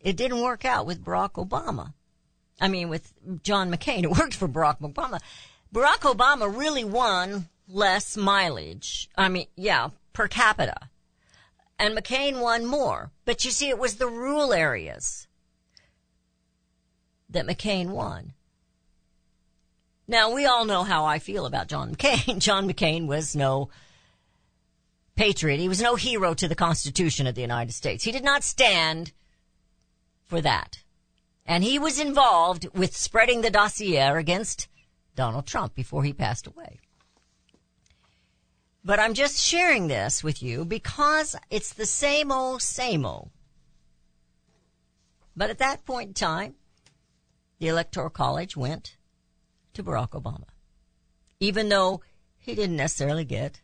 it 0.00 0.16
didn't 0.16 0.42
work 0.42 0.64
out 0.64 0.84
with 0.84 1.04
Barack 1.04 1.34
Obama. 1.34 1.94
I 2.60 2.66
mean, 2.66 2.88
with 2.88 3.12
John 3.44 3.72
McCain. 3.72 4.02
It 4.02 4.10
worked 4.10 4.34
for 4.34 4.48
Barack 4.48 4.80
Obama. 4.80 5.20
Barack 5.72 6.02
Obama 6.12 6.52
really 6.52 6.82
won 6.82 7.48
less 7.68 8.16
mileage. 8.16 9.08
I 9.16 9.28
mean, 9.28 9.46
yeah, 9.54 9.90
per 10.12 10.26
capita. 10.26 10.90
And 11.78 11.96
McCain 11.96 12.40
won 12.40 12.66
more. 12.66 13.12
But 13.24 13.44
you 13.44 13.52
see, 13.52 13.68
it 13.68 13.78
was 13.78 13.94
the 13.94 14.08
rural 14.08 14.52
areas 14.52 15.28
that 17.30 17.46
McCain 17.46 17.90
won. 17.90 18.32
Now, 20.06 20.34
we 20.34 20.44
all 20.44 20.64
know 20.64 20.82
how 20.82 21.04
I 21.04 21.18
feel 21.18 21.46
about 21.46 21.68
John 21.68 21.94
McCain. 21.94 22.38
John 22.38 22.68
McCain 22.68 23.06
was 23.06 23.36
no 23.36 23.70
patriot. 25.14 25.60
He 25.60 25.68
was 25.68 25.80
no 25.80 25.94
hero 25.94 26.34
to 26.34 26.48
the 26.48 26.54
Constitution 26.54 27.26
of 27.26 27.34
the 27.34 27.40
United 27.40 27.72
States. 27.72 28.04
He 28.04 28.12
did 28.12 28.24
not 28.24 28.42
stand 28.42 29.12
for 30.26 30.40
that. 30.40 30.82
And 31.46 31.64
he 31.64 31.78
was 31.78 31.98
involved 31.98 32.68
with 32.74 32.96
spreading 32.96 33.40
the 33.40 33.50
dossier 33.50 34.16
against 34.16 34.68
Donald 35.14 35.46
Trump 35.46 35.74
before 35.74 36.04
he 36.04 36.12
passed 36.12 36.46
away. 36.46 36.80
But 38.84 38.98
I'm 38.98 39.14
just 39.14 39.38
sharing 39.38 39.88
this 39.88 40.24
with 40.24 40.42
you 40.42 40.64
because 40.64 41.36
it's 41.50 41.74
the 41.74 41.86
same 41.86 42.32
old, 42.32 42.62
same 42.62 43.04
old. 43.04 43.30
But 45.36 45.50
at 45.50 45.58
that 45.58 45.84
point 45.84 46.08
in 46.08 46.14
time, 46.14 46.54
the 47.60 47.68
Electoral 47.68 48.10
College 48.10 48.56
went 48.56 48.96
to 49.74 49.84
Barack 49.84 50.10
Obama. 50.10 50.46
Even 51.38 51.68
though 51.68 52.00
he 52.38 52.54
didn't 52.54 52.76
necessarily 52.76 53.24
get 53.24 53.60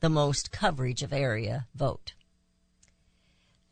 the 0.00 0.10
most 0.10 0.50
coverage 0.50 1.02
of 1.02 1.12
area 1.12 1.66
vote. 1.74 2.14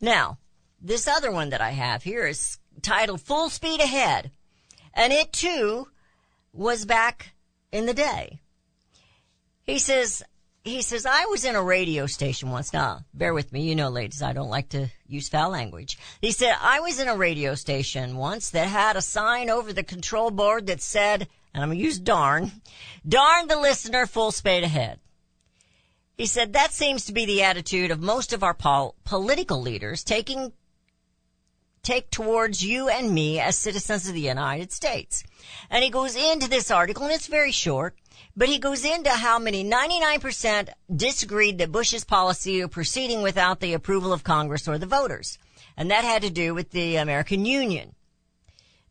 Now, 0.01 0.39
this 0.81 1.07
other 1.07 1.31
one 1.31 1.49
that 1.49 1.61
I 1.61 1.71
have 1.71 2.03
here 2.03 2.25
is 2.25 2.57
titled 2.81 3.21
Full 3.21 3.49
Speed 3.49 3.81
Ahead. 3.81 4.31
And 4.93 5.11
it 5.11 5.33
too 5.33 5.89
was 6.53 6.85
back 6.85 7.33
in 7.71 7.85
the 7.85 7.93
day. 7.93 8.39
He 9.63 9.79
says, 9.79 10.23
he 10.63 10.81
says, 10.81 11.05
I 11.05 11.25
was 11.25 11.45
in 11.45 11.55
a 11.55 11.63
radio 11.63 12.05
station 12.05 12.51
once. 12.51 12.73
Now, 12.73 13.05
bear 13.13 13.33
with 13.33 13.51
me. 13.51 13.67
You 13.67 13.75
know, 13.75 13.89
ladies, 13.89 14.21
I 14.21 14.33
don't 14.33 14.49
like 14.49 14.69
to 14.69 14.89
use 15.07 15.29
foul 15.29 15.49
language. 15.49 15.97
He 16.21 16.31
said, 16.31 16.55
I 16.59 16.79
was 16.81 16.99
in 16.99 17.07
a 17.07 17.15
radio 17.15 17.55
station 17.55 18.17
once 18.17 18.49
that 18.51 18.67
had 18.67 18.95
a 18.95 19.01
sign 19.01 19.49
over 19.49 19.71
the 19.71 19.83
control 19.83 20.31
board 20.31 20.67
that 20.67 20.81
said, 20.81 21.27
and 21.53 21.63
I'm 21.63 21.69
going 21.69 21.79
to 21.79 21.83
use 21.83 21.99
darn, 21.99 22.51
darn 23.07 23.47
the 23.47 23.57
listener 23.57 24.05
full 24.05 24.31
speed 24.31 24.63
ahead. 24.63 24.99
He 26.17 26.25
said, 26.25 26.53
that 26.53 26.73
seems 26.73 27.05
to 27.05 27.13
be 27.13 27.25
the 27.25 27.43
attitude 27.43 27.91
of 27.91 28.01
most 28.01 28.33
of 28.33 28.43
our 28.43 28.53
pol- 28.53 28.95
political 29.05 29.61
leaders 29.61 30.03
taking 30.03 30.51
take 31.81 32.11
towards 32.11 32.63
you 32.63 32.89
and 32.89 33.13
me 33.13 33.39
as 33.39 33.55
citizens 33.55 34.07
of 34.07 34.13
the 34.13 34.19
United 34.19 34.71
States. 34.71 35.23
And 35.69 35.81
he 35.81 35.89
goes 35.89 36.15
into 36.15 36.49
this 36.49 36.69
article, 36.69 37.05
and 37.05 37.13
it's 37.13 37.27
very 37.27 37.53
short, 37.53 37.95
but 38.39 38.47
he 38.47 38.57
goes 38.57 38.85
into 38.85 39.09
how 39.09 39.37
many 39.37 39.65
99% 39.65 40.69
disagreed 40.95 41.57
that 41.57 41.73
Bush's 41.73 42.05
policy 42.05 42.61
of 42.61 42.71
proceeding 42.71 43.21
without 43.21 43.59
the 43.59 43.73
approval 43.73 44.13
of 44.13 44.23
Congress 44.23 44.65
or 44.65 44.77
the 44.77 44.85
voters. 44.85 45.37
And 45.75 45.91
that 45.91 46.05
had 46.05 46.21
to 46.21 46.29
do 46.29 46.53
with 46.53 46.71
the 46.71 46.95
American 46.95 47.45
Union, 47.45 47.95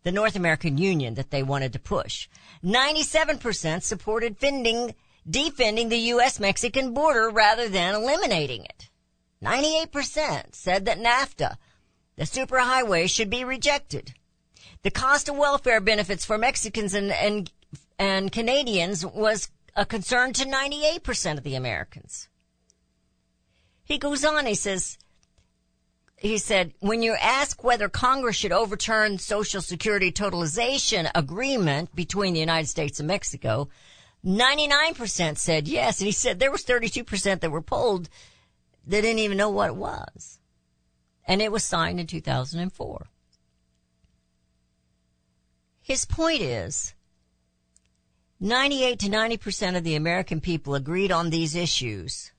the 0.03 0.13
North 0.13 0.37
American 0.37 0.77
Union 0.77 1.15
that 1.15 1.31
they 1.31 1.43
wanted 1.43 1.73
to 1.73 1.79
push. 1.79 2.29
97% 2.63 3.83
supported 3.83 4.37
fending, 4.37 4.95
defending 5.27 5.89
the 5.89 5.97
U.S.-Mexican 5.97 6.93
border 6.93 7.31
rather 7.31 7.71
than 7.71 7.95
eliminating 7.95 8.67
it. 8.67 8.91
98% 9.43 10.55
said 10.55 10.85
that 10.85 10.99
NAFTA, 10.99 11.57
the 12.17 12.25
superhighway 12.25 13.09
should 13.09 13.31
be 13.31 13.45
rejected. 13.45 14.13
The 14.83 14.91
cost 14.91 15.31
of 15.31 15.39
welfare 15.39 15.81
benefits 15.81 16.27
for 16.27 16.37
Mexicans 16.37 16.93
and, 16.93 17.11
and, 17.13 17.51
and 17.99 18.31
Canadians 18.31 19.05
was 19.05 19.51
a 19.75 19.85
concern 19.85 20.33
to 20.35 20.45
98% 20.45 21.39
of 21.39 21.45
the 21.45 21.55
Americans. 21.55 22.29
He 23.85 23.99
goes 23.99 24.25
on, 24.25 24.47
he 24.47 24.55
says, 24.55 24.99
he 26.17 26.39
said, 26.39 26.75
when 26.81 27.03
you 27.03 27.15
ask 27.15 27.63
whether 27.63 27.89
Congress 27.89 28.37
should 28.37 28.53
overturn 28.53 29.19
Social 29.19 29.61
Security 29.61 30.11
totalization 30.11 31.11
agreement 31.15 31.95
between 31.95 32.35
the 32.35 32.41
United 32.41 32.69
States 32.69 32.99
and 32.99 33.07
Mexico, 33.07 33.69
99% 34.25 35.39
said 35.39 35.69
yes. 35.69 36.01
And 36.01 36.07
he 36.07 36.13
said 36.13 36.39
there 36.39 36.51
was 36.51 36.65
32% 36.65 37.41
that 37.41 37.51
were 37.51 37.63
polled 37.63 38.09
that 38.87 39.03
didn't 39.03 39.21
even 39.21 39.39
know 39.39 39.51
what 39.51 39.69
it 39.69 39.77
was 39.77 40.39
and 41.29 41.43
it 41.43 41.53
was 41.53 41.63
signed 41.63 42.01
in 42.01 42.07
2004. 42.07 43.07
His 45.83 46.07
point 46.07 46.41
is 46.41 46.95
98 48.41 49.01
to 49.01 49.09
90% 49.09 49.77
of 49.77 49.83
the 49.83 49.97
American 49.97 50.41
people 50.41 50.77
agreed 50.77 51.11
on 51.11 51.31
these 51.31 51.57
issues. 51.57 52.31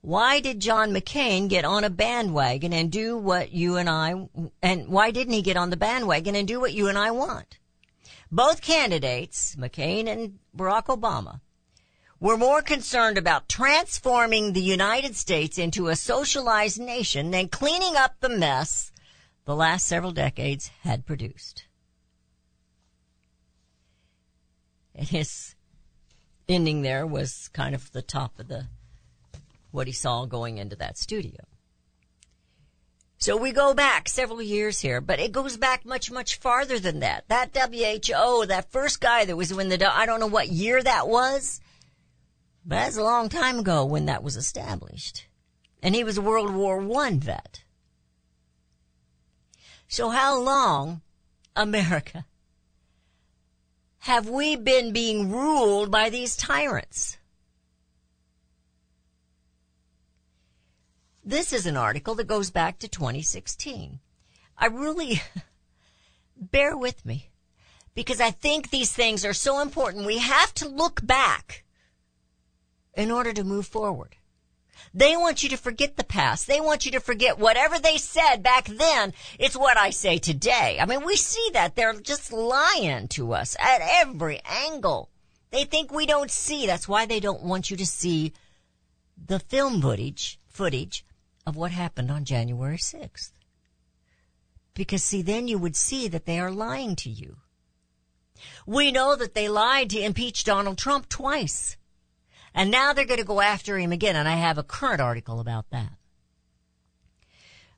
Why 0.00 0.40
did 0.40 0.58
John 0.58 0.90
McCain 0.90 1.48
get 1.48 1.64
on 1.64 1.84
a 1.84 1.90
bandwagon 1.90 2.72
and 2.72 2.90
do 2.90 3.16
what 3.16 3.52
you 3.52 3.76
and 3.76 3.88
I, 3.88 4.28
and 4.60 4.88
why 4.88 5.12
didn't 5.12 5.34
he 5.34 5.42
get 5.42 5.56
on 5.56 5.70
the 5.70 5.76
bandwagon 5.76 6.34
and 6.34 6.48
do 6.48 6.58
what 6.58 6.72
you 6.72 6.88
and 6.88 6.98
I 6.98 7.12
want? 7.12 7.58
Both 8.32 8.60
candidates, 8.60 9.54
McCain 9.54 10.08
and 10.08 10.40
Barack 10.56 10.86
Obama, 10.86 11.40
were 12.18 12.36
more 12.36 12.60
concerned 12.60 13.16
about 13.16 13.48
transforming 13.48 14.52
the 14.52 14.60
United 14.60 15.14
States 15.14 15.56
into 15.56 15.86
a 15.86 15.94
socialized 15.94 16.80
nation 16.80 17.30
than 17.30 17.48
cleaning 17.48 17.94
up 17.94 18.16
the 18.18 18.28
mess 18.28 18.90
the 19.44 19.54
last 19.54 19.86
several 19.86 20.10
decades 20.12 20.68
had 20.82 21.06
produced. 21.06 21.67
And 24.98 25.06
his 25.06 25.54
ending 26.48 26.82
there 26.82 27.06
was 27.06 27.48
kind 27.52 27.74
of 27.74 27.92
the 27.92 28.02
top 28.02 28.38
of 28.40 28.48
the 28.48 28.66
what 29.70 29.86
he 29.86 29.92
saw 29.92 30.24
going 30.24 30.58
into 30.58 30.74
that 30.76 30.98
studio. 30.98 31.44
So 33.18 33.36
we 33.36 33.52
go 33.52 33.74
back 33.74 34.08
several 34.08 34.42
years 34.42 34.80
here, 34.80 35.00
but 35.00 35.20
it 35.20 35.32
goes 35.32 35.56
back 35.56 35.84
much, 35.84 36.10
much 36.10 36.38
farther 36.38 36.78
than 36.78 37.00
that. 37.00 37.28
That 37.28 37.56
WHO, 37.56 38.46
that 38.46 38.70
first 38.70 39.00
guy 39.00 39.24
that 39.24 39.36
was 39.36 39.52
when 39.52 39.68
the, 39.68 39.92
I 39.92 40.06
don't 40.06 40.20
know 40.20 40.26
what 40.26 40.48
year 40.48 40.82
that 40.82 41.08
was, 41.08 41.60
but 42.64 42.76
that's 42.76 42.96
a 42.96 43.02
long 43.02 43.28
time 43.28 43.58
ago 43.58 43.84
when 43.84 44.06
that 44.06 44.22
was 44.22 44.36
established. 44.36 45.26
And 45.82 45.94
he 45.94 46.04
was 46.04 46.18
a 46.18 46.22
World 46.22 46.54
War 46.54 46.78
One 46.78 47.20
vet. 47.20 47.62
So 49.88 50.10
how 50.10 50.38
long, 50.38 51.02
America, 51.56 52.24
have 54.00 54.28
we 54.28 54.56
been 54.56 54.92
being 54.92 55.30
ruled 55.30 55.90
by 55.90 56.10
these 56.10 56.36
tyrants? 56.36 57.18
This 61.24 61.52
is 61.52 61.66
an 61.66 61.76
article 61.76 62.14
that 62.14 62.26
goes 62.26 62.50
back 62.50 62.78
to 62.78 62.88
2016. 62.88 64.00
I 64.56 64.66
really, 64.66 65.20
bear 66.36 66.76
with 66.76 67.04
me, 67.04 67.30
because 67.94 68.20
I 68.20 68.30
think 68.30 68.70
these 68.70 68.92
things 68.92 69.24
are 69.24 69.34
so 69.34 69.60
important. 69.60 70.06
We 70.06 70.18
have 70.18 70.54
to 70.54 70.68
look 70.68 71.04
back 71.04 71.64
in 72.94 73.10
order 73.10 73.32
to 73.32 73.44
move 73.44 73.66
forward. 73.66 74.16
They 74.98 75.16
want 75.16 75.44
you 75.44 75.48
to 75.50 75.56
forget 75.56 75.96
the 75.96 76.02
past. 76.02 76.48
They 76.48 76.60
want 76.60 76.84
you 76.84 76.90
to 76.90 76.98
forget 76.98 77.38
whatever 77.38 77.78
they 77.78 77.98
said 77.98 78.42
back 78.42 78.66
then. 78.66 79.14
It's 79.38 79.56
what 79.56 79.78
I 79.78 79.90
say 79.90 80.18
today. 80.18 80.78
I 80.80 80.86
mean, 80.86 81.04
we 81.04 81.14
see 81.14 81.50
that. 81.52 81.76
They're 81.76 82.00
just 82.00 82.32
lying 82.32 83.06
to 83.10 83.32
us 83.32 83.56
at 83.60 83.80
every 83.80 84.40
angle. 84.44 85.08
They 85.52 85.62
think 85.62 85.92
we 85.92 86.04
don't 86.04 86.32
see. 86.32 86.66
That's 86.66 86.88
why 86.88 87.06
they 87.06 87.20
don't 87.20 87.44
want 87.44 87.70
you 87.70 87.76
to 87.76 87.86
see 87.86 88.32
the 89.24 89.38
film 89.38 89.80
footage, 89.80 90.40
footage 90.48 91.04
of 91.46 91.54
what 91.54 91.70
happened 91.70 92.10
on 92.10 92.24
January 92.24 92.78
6th. 92.78 93.30
Because 94.74 95.04
see, 95.04 95.22
then 95.22 95.46
you 95.46 95.58
would 95.58 95.76
see 95.76 96.08
that 96.08 96.26
they 96.26 96.40
are 96.40 96.50
lying 96.50 96.96
to 96.96 97.08
you. 97.08 97.36
We 98.66 98.90
know 98.90 99.14
that 99.14 99.34
they 99.34 99.48
lied 99.48 99.90
to 99.90 100.00
impeach 100.00 100.42
Donald 100.42 100.76
Trump 100.76 101.08
twice. 101.08 101.76
And 102.54 102.70
now 102.70 102.92
they're 102.92 103.04
going 103.04 103.20
to 103.20 103.24
go 103.24 103.40
after 103.40 103.78
him 103.78 103.92
again. 103.92 104.16
And 104.16 104.28
I 104.28 104.36
have 104.36 104.58
a 104.58 104.62
current 104.62 105.00
article 105.00 105.40
about 105.40 105.70
that. 105.70 105.92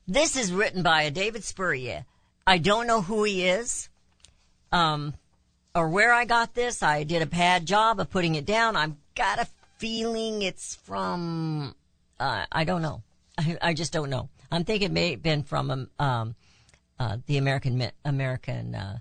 This 0.07 0.35
is 0.35 0.51
written 0.51 0.83
by 0.83 1.03
a 1.03 1.11
David 1.11 1.43
Spurrier. 1.43 2.05
I 2.45 2.57
don't 2.57 2.87
know 2.87 3.01
who 3.01 3.23
he 3.23 3.47
is, 3.47 3.89
um, 4.71 5.13
or 5.75 5.89
where 5.89 6.11
I 6.11 6.25
got 6.25 6.53
this. 6.53 6.81
I 6.81 7.03
did 7.03 7.21
a 7.21 7.27
bad 7.27 7.65
job 7.65 7.99
of 7.99 8.09
putting 8.09 8.35
it 8.35 8.45
down. 8.45 8.75
I've 8.75 8.95
got 9.15 9.39
a 9.39 9.47
feeling 9.77 10.41
it's 10.41 10.75
from, 10.75 11.75
uh, 12.19 12.45
I 12.51 12.63
don't 12.63 12.81
know. 12.81 13.03
I, 13.37 13.57
I 13.61 13.73
just 13.73 13.93
don't 13.93 14.09
know. 14.09 14.29
I'm 14.51 14.65
thinking 14.65 14.87
it 14.87 14.91
may 14.91 15.11
have 15.11 15.23
been 15.23 15.43
from, 15.43 15.71
um, 15.71 15.89
um, 15.99 16.35
uh, 16.99 17.17
the 17.25 17.37
American 17.37 17.89
American 18.05 18.75
uh, 18.75 18.99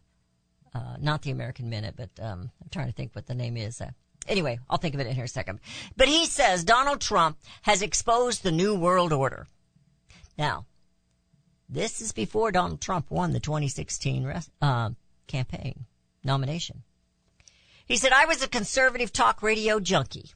uh, 0.74 0.96
not 1.00 1.22
the 1.22 1.30
American 1.30 1.68
Minute, 1.68 1.94
but 1.96 2.10
um, 2.22 2.50
I'm 2.62 2.68
trying 2.70 2.86
to 2.86 2.92
think 2.92 3.14
what 3.14 3.26
the 3.26 3.34
name 3.34 3.56
is. 3.56 3.82
Anyway, 4.30 4.60
I'll 4.70 4.78
think 4.78 4.94
of 4.94 5.00
it 5.00 5.08
in 5.08 5.14
here 5.14 5.24
a 5.24 5.28
second. 5.28 5.58
But 5.96 6.06
he 6.06 6.24
says 6.24 6.62
Donald 6.62 7.00
Trump 7.00 7.36
has 7.62 7.82
exposed 7.82 8.44
the 8.44 8.52
new 8.52 8.76
world 8.76 9.12
order. 9.12 9.48
Now, 10.38 10.66
this 11.68 12.00
is 12.00 12.12
before 12.12 12.52
Donald 12.52 12.80
Trump 12.80 13.10
won 13.10 13.32
the 13.32 13.40
2016 13.40 14.24
res- 14.24 14.50
uh, 14.62 14.90
campaign 15.26 15.84
nomination. 16.22 16.84
He 17.84 17.96
said, 17.96 18.12
I 18.12 18.24
was 18.26 18.40
a 18.40 18.48
conservative 18.48 19.12
talk 19.12 19.42
radio 19.42 19.80
junkie. 19.80 20.30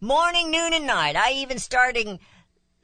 Morning, 0.00 0.50
noon, 0.50 0.72
and 0.72 0.86
night. 0.86 1.14
I 1.14 1.32
even 1.32 1.58
started 1.58 2.18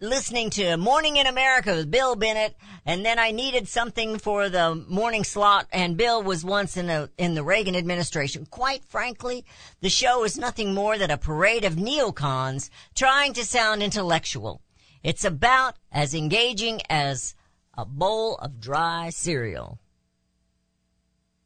listening 0.03 0.49
to 0.49 0.79
Morning 0.79 1.19
in 1.19 1.27
America 1.27 1.75
with 1.75 1.91
Bill 1.91 2.17
Bennett, 2.17 2.57
and 2.87 3.05
then 3.05 3.19
I 3.19 3.33
needed 3.33 3.69
something 3.69 4.19
for 4.19 4.49
the 4.49 4.75
morning 4.75 5.25
slot, 5.25 5.67
and 5.73 5.99
Bill 5.99 6.23
was 6.23 6.43
once 6.43 6.79
in 6.79 6.89
a, 6.89 7.11
in 7.19 7.35
the 7.35 7.45
Reagan 7.45 7.77
administration. 7.77 8.47
Quite 8.47 8.83
frankly, 8.87 9.45
the 9.83 9.91
show 9.91 10.25
is 10.25 10.39
nothing 10.39 10.73
more 10.73 10.97
than 10.97 11.11
a 11.11 11.19
parade 11.19 11.67
of 11.67 11.75
neocons 11.75 12.71
trying 12.95 13.35
to 13.35 13.45
sound 13.45 13.83
intellectual. 13.83 14.63
It's 15.03 15.25
about 15.25 15.77
as 15.93 16.15
engaging 16.15 16.81
as 16.89 17.35
a 17.77 17.85
bowl 17.85 18.37
of 18.37 18.59
dry 18.59 19.11
cereal. 19.11 19.81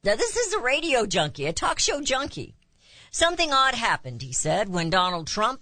Now 0.05 0.14
this 0.14 0.37
is 0.37 0.53
a 0.53 0.61
radio 0.61 1.07
junkie, 1.07 1.47
a 1.47 1.53
talk 1.53 1.81
show 1.81 2.01
junkie. 2.03 2.55
Something 3.11 3.53
odd 3.53 3.75
happened, 3.75 4.23
he 4.23 4.33
said, 4.33 4.69
when 4.69 4.90
Donald 4.90 5.27
Trump 5.27 5.61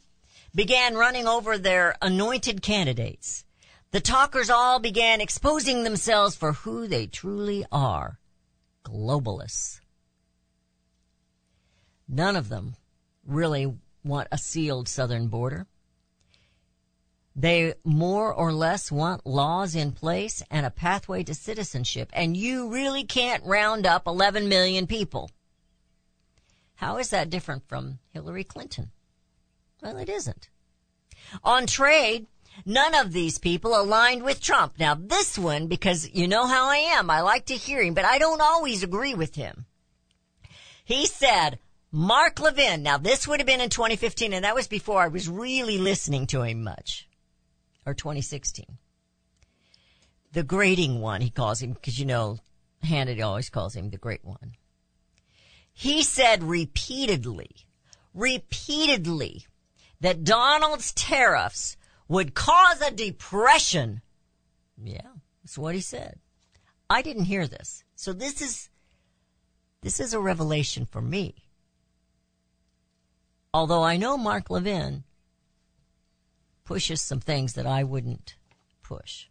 began 0.55 0.95
running 0.95 1.27
over 1.27 1.57
their 1.57 1.97
anointed 2.03 2.63
candidates. 2.63 3.45
The 3.91 4.01
talkers 4.01 4.51
all 4.51 4.79
began 4.79 5.21
exposing 5.21 5.85
themselves 5.85 6.35
for 6.35 6.53
who 6.53 6.87
they 6.87 7.07
truly 7.07 7.65
are. 7.71 8.19
Globalists. 8.85 9.81
None 12.09 12.37
of 12.37 12.49
them 12.49 12.77
really 13.27 13.75
want 14.05 14.29
a 14.33 14.39
sealed 14.39 14.89
southern 14.89 15.29
border. 15.29 15.67
They 17.35 17.75
more 17.85 18.33
or 18.33 18.53
less 18.53 18.93
want 18.93 19.27
laws 19.27 19.75
in 19.75 19.93
place 19.93 20.43
and 20.51 20.67
a 20.67 20.71
pathway 20.71 21.23
to 21.25 21.35
citizenship. 21.35 22.11
And 22.13 22.37
you 22.37 22.69
really 22.71 23.05
can't 23.05 23.45
round 23.45 23.87
up 23.87 24.07
11 24.07 24.49
million 24.49 24.87
people. 24.87 25.31
How 26.75 26.99
is 26.99 27.11
that 27.11 27.31
different 27.31 27.67
from 27.69 28.01
Hillary 28.11 28.45
Clinton? 28.45 28.91
Well, 29.83 29.99
it 29.99 30.09
isn't. 30.09 30.49
On 31.43 31.67
trade, 31.67 32.27
none 32.65 32.95
of 32.95 33.13
these 33.13 33.39
people 33.39 33.79
aligned 33.79 34.23
with 34.23 34.41
Trump. 34.41 34.75
Now 34.79 34.95
this 34.95 35.39
one, 35.39 35.67
because 35.67 36.09
you 36.13 36.29
know 36.29 36.47
how 36.47 36.69
I 36.69 36.77
am, 36.77 37.11
I 37.11 37.21
like 37.21 37.47
to 37.47 37.55
hear 37.55 37.83
him, 37.83 37.95
but 37.95 38.05
I 38.05 38.19
don't 38.19 38.41
always 38.41 38.83
agree 38.83 39.15
with 39.15 39.35
him. 39.35 39.67
He 40.85 41.07
said, 41.07 41.59
Mark 41.91 42.41
Levin, 42.41 42.83
now 42.83 42.97
this 42.97 43.27
would 43.27 43.41
have 43.41 43.47
been 43.47 43.61
in 43.61 43.71
2015 43.71 44.33
and 44.33 44.45
that 44.45 44.55
was 44.55 44.69
before 44.69 45.03
I 45.03 45.09
was 45.09 45.29
really 45.29 45.79
listening 45.79 46.27
to 46.29 46.43
him 46.43 46.63
much. 46.63 47.09
Or 47.85 47.95
2016. 47.95 48.79
The 50.33 50.43
grading 50.43 51.01
one, 51.01 51.21
he 51.21 51.31
calls 51.31 51.61
him, 51.61 51.73
because 51.73 51.99
you 51.99 52.07
know, 52.07 52.39
Hannity 52.85 53.23
always 53.25 53.51
calls 53.51 53.75
him 53.75 53.91
the 53.91 53.99
great 53.99 54.25
one. 54.25 54.53
He 55.73 56.03
said 56.03 56.43
repeatedly, 56.43 57.51
repeatedly, 58.15 59.47
that 60.03 60.25
Donald's 60.25 60.93
tariffs 60.93 61.77
would 62.09 62.35
cause 62.35 62.81
a 62.81 62.91
depression. 62.91 64.03
Yeah, 64.83 65.13
that's 65.43 65.57
what 65.57 65.77
he 65.77 65.81
said. 65.81 66.19
I 66.91 67.03
didn't 67.03 67.25
hear 67.25 67.47
this. 67.47 67.85
So 67.95 68.13
this 68.13 68.43
is, 68.43 68.69
this 69.81 70.01
is 70.01 70.13
a 70.13 70.21
revelation 70.21 70.87
for 70.87 71.01
me. 71.01 71.47
Although 73.55 73.83
I 73.85 73.97
know 73.97 74.19
Mark 74.19 74.51
Levin 74.51 75.05
pushes 76.65 77.01
some 77.01 77.21
things 77.21 77.53
that 77.53 77.67
I 77.67 77.85
wouldn't 77.85 78.37
push. 78.83 79.27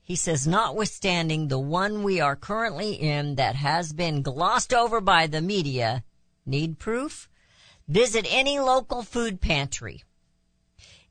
He 0.00 0.14
says, 0.14 0.46
notwithstanding 0.46 1.48
the 1.48 1.58
one 1.58 2.04
we 2.04 2.20
are 2.20 2.36
currently 2.36 2.92
in 2.92 3.34
that 3.34 3.56
has 3.56 3.92
been 3.92 4.22
glossed 4.22 4.72
over 4.72 5.00
by 5.00 5.26
the 5.26 5.40
media, 5.40 6.04
need 6.46 6.78
proof? 6.78 7.29
Visit 7.90 8.24
any 8.30 8.60
local 8.60 9.02
food 9.02 9.40
pantry. 9.40 10.04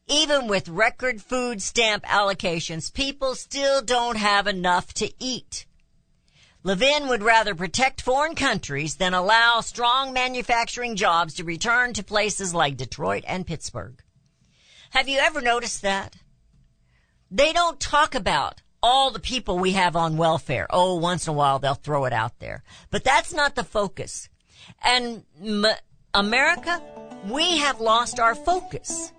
Even 0.07 0.47
with 0.47 0.69
record 0.69 1.21
food 1.21 1.61
stamp 1.61 2.05
allocations, 2.05 2.93
people 2.93 3.35
still 3.35 3.81
don't 3.81 4.15
have 4.15 4.47
enough 4.47 4.93
to 4.93 5.11
eat. 5.19 5.65
Levin 6.63 7.09
would 7.09 7.21
rather 7.21 7.53
protect 7.53 7.99
foreign 8.01 8.33
countries 8.33 8.95
than 8.95 9.13
allow 9.13 9.59
strong 9.59 10.13
manufacturing 10.13 10.95
jobs 10.95 11.33
to 11.33 11.43
return 11.43 11.91
to 11.91 12.01
places 12.01 12.53
like 12.53 12.77
Detroit 12.77 13.25
and 13.27 13.45
Pittsburgh. 13.45 14.01
Have 14.91 15.09
you 15.09 15.19
ever 15.19 15.41
noticed 15.41 15.81
that? 15.81 16.15
They 17.29 17.51
don't 17.51 17.77
talk 17.81 18.15
about 18.15 18.61
all 18.81 19.11
the 19.11 19.19
people 19.19 19.59
we 19.59 19.73
have 19.73 19.97
on 19.97 20.15
welfare. 20.15 20.65
Oh, 20.69 20.95
once 20.95 21.27
in 21.27 21.31
a 21.31 21.35
while 21.35 21.59
they'll 21.59 21.73
throw 21.73 22.05
it 22.05 22.13
out 22.13 22.39
there. 22.39 22.63
But 22.89 23.03
that's 23.03 23.33
not 23.33 23.55
the 23.55 23.65
focus. 23.65 24.29
And 24.81 25.25
America, 26.15 26.81
we 27.27 27.57
have 27.59 27.79
lost 27.79 28.19
our 28.19 28.33
focus. 28.33 29.13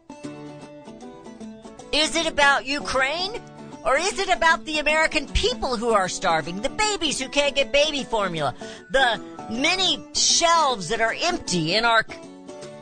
Is 1.92 2.16
it 2.16 2.26
about 2.26 2.66
Ukraine? 2.66 3.40
Or 3.84 3.96
is 3.96 4.18
it 4.18 4.28
about 4.28 4.64
the 4.66 4.78
American 4.78 5.26
people 5.28 5.76
who 5.76 5.90
are 5.90 6.08
starving? 6.08 6.60
The 6.60 6.68
babies 6.68 7.18
who 7.18 7.28
can't 7.28 7.54
get 7.54 7.72
baby 7.72 8.04
formula? 8.04 8.54
The 8.90 9.22
many 9.50 10.04
shelves 10.12 10.88
that 10.88 11.00
are 11.00 11.14
empty 11.22 11.74
in 11.74 11.84
our, 11.84 12.04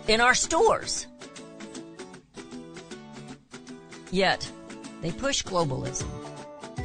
in 0.08 0.20
our 0.20 0.34
stores? 0.34 1.06
Yet, 4.10 4.50
they 5.02 5.12
push 5.12 5.44
globalism. 5.44 6.08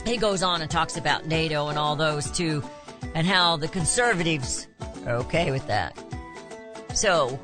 He 0.05 0.17
goes 0.17 0.43
on 0.43 0.61
and 0.61 0.69
talks 0.69 0.97
about 0.97 1.25
NATO 1.25 1.69
and 1.69 1.79
all 1.79 1.95
those 1.95 2.29
too, 2.29 2.61
and 3.15 3.25
how 3.25 3.57
the 3.57 3.69
conservatives 3.69 4.67
are 5.07 5.15
okay 5.15 5.49
with 5.49 5.65
that. 5.67 5.97
So, 6.93 7.39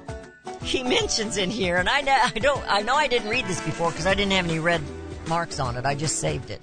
he 0.63 0.83
mentions 0.83 1.37
in 1.37 1.49
here, 1.49 1.77
and 1.77 1.89
I 1.89 1.99
I 1.99 2.39
don't, 2.39 2.63
I 2.67 2.81
know 2.81 2.95
I 2.95 3.07
didn't 3.07 3.29
read 3.29 3.45
this 3.45 3.61
before 3.61 3.91
because 3.91 4.05
I 4.05 4.13
didn't 4.13 4.31
have 4.33 4.45
any 4.45 4.59
red 4.59 4.81
marks 5.27 5.59
on 5.59 5.77
it. 5.77 5.85
I 5.85 5.95
just 5.95 6.19
saved 6.19 6.49
it. 6.49 6.61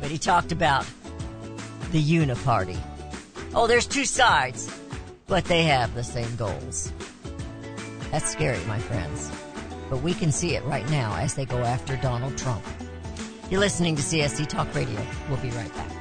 But 0.00 0.10
he 0.10 0.18
talked 0.18 0.52
about 0.52 0.86
the 1.92 2.02
Uniparty. 2.02 2.78
Oh, 3.54 3.66
there's 3.66 3.86
two 3.86 4.04
sides, 4.04 4.68
but 5.26 5.44
they 5.44 5.62
have 5.64 5.94
the 5.94 6.04
same 6.04 6.34
goals. 6.36 6.92
That's 8.10 8.30
scary, 8.30 8.62
my 8.66 8.78
friends. 8.78 9.30
But 9.90 10.02
we 10.02 10.14
can 10.14 10.32
see 10.32 10.56
it 10.56 10.64
right 10.64 10.88
now 10.90 11.16
as 11.16 11.34
they 11.34 11.44
go 11.44 11.58
after 11.58 11.96
Donald 11.96 12.36
Trump. 12.36 12.64
You're 13.50 13.60
listening 13.60 13.94
to 13.96 14.02
CSC 14.02 14.48
Talk 14.48 14.74
Radio. 14.74 15.00
We'll 15.28 15.38
be 15.38 15.50
right 15.50 15.72
back. 15.74 15.93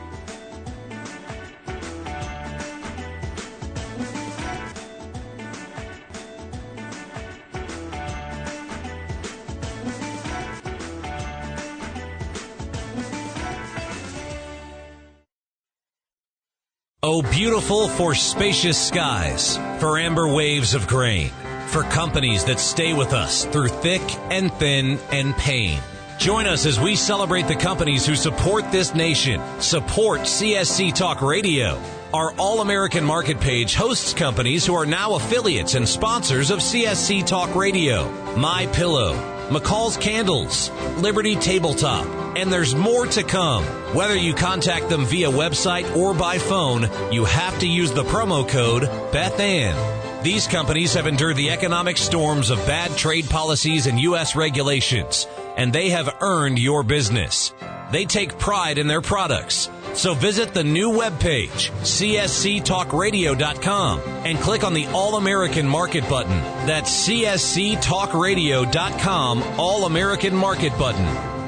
Oh, 17.05 17.21
beautiful 17.21 17.89
for 17.89 18.15
spacious 18.15 18.81
skies, 18.81 19.57
for 19.81 19.99
amber 19.99 20.25
waves 20.25 20.73
of 20.73 20.87
grain, 20.87 21.31
for 21.67 21.83
companies 21.83 22.45
that 22.45 22.61
stay 22.61 22.93
with 22.93 23.11
us 23.11 23.43
through 23.43 23.67
thick 23.67 24.01
and 24.31 24.49
thin 24.53 24.97
and 25.11 25.35
pain. 25.35 25.81
Join 26.17 26.47
us 26.47 26.65
as 26.65 26.79
we 26.79 26.95
celebrate 26.95 27.49
the 27.49 27.57
companies 27.57 28.05
who 28.05 28.15
support 28.15 28.71
this 28.71 28.95
nation, 28.95 29.41
support 29.59 30.21
CSC 30.21 30.95
Talk 30.95 31.21
Radio. 31.21 31.77
Our 32.13 32.31
All 32.37 32.61
American 32.61 33.03
Market 33.03 33.37
page 33.41 33.75
hosts 33.75 34.13
companies 34.13 34.65
who 34.65 34.73
are 34.73 34.85
now 34.85 35.15
affiliates 35.15 35.75
and 35.75 35.85
sponsors 35.85 36.51
of 36.51 36.59
CSC 36.59 37.25
Talk 37.25 37.53
Radio. 37.53 38.09
My 38.37 38.65
Pillow, 38.67 39.15
McCall's 39.49 39.97
Candles, 39.97 40.69
Liberty 40.97 41.36
Tabletop, 41.36 42.06
and 42.38 42.51
there's 42.51 42.73
more 42.73 43.06
to 43.08 43.23
come. 43.23 43.63
Whether 43.93 44.15
you 44.15 44.34
contact 44.34 44.89
them 44.89 45.06
via 45.06 45.29
website 45.29 45.95
or 45.95 46.13
by 46.13 46.38
phone, 46.38 46.89
you 47.12 47.25
have 47.25 47.60
to 47.60 47.67
use 47.67 47.91
the 47.91 48.03
promo 48.03 48.47
code 48.47 48.84
BethAnn. 49.12 50.23
These 50.23 50.47
companies 50.47 50.93
have 50.93 51.08
endured 51.08 51.36
the 51.36 51.51
economic 51.51 51.97
storms 51.97 52.49
of 52.49 52.58
bad 52.65 52.95
trade 52.97 53.29
policies 53.29 53.88
and 53.88 53.99
U.S. 53.99 54.36
regulations, 54.36 55.27
and 55.58 55.73
they 55.73 55.89
have 55.89 56.15
earned 56.21 56.58
your 56.58 56.82
business. 56.84 57.53
They 57.93 58.06
take 58.06 58.38
pride 58.39 58.79
in 58.79 58.88
their 58.88 59.01
products. 59.01 59.69
So 59.93 60.15
visit 60.15 60.56
the 60.56 60.63
new 60.63 60.89
webpage, 60.89 61.69
csctalkradio.com, 61.84 63.99
and 63.99 64.39
click 64.39 64.63
on 64.63 64.73
the 64.73 64.88
All 64.88 65.17
American 65.17 65.67
Market 65.67 66.10
button. 66.10 66.36
That's 66.65 67.08
csctalkradio.com, 67.08 69.43
All 69.60 69.86
American 69.86 70.36
Market 70.36 70.75
button. 70.79 71.06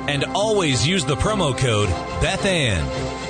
And 0.08 0.23
always 0.36 0.88
use 0.88 1.03
the 1.03 1.15
promo 1.15 1.58
code 1.58 1.89
BethAnn. 2.21 3.23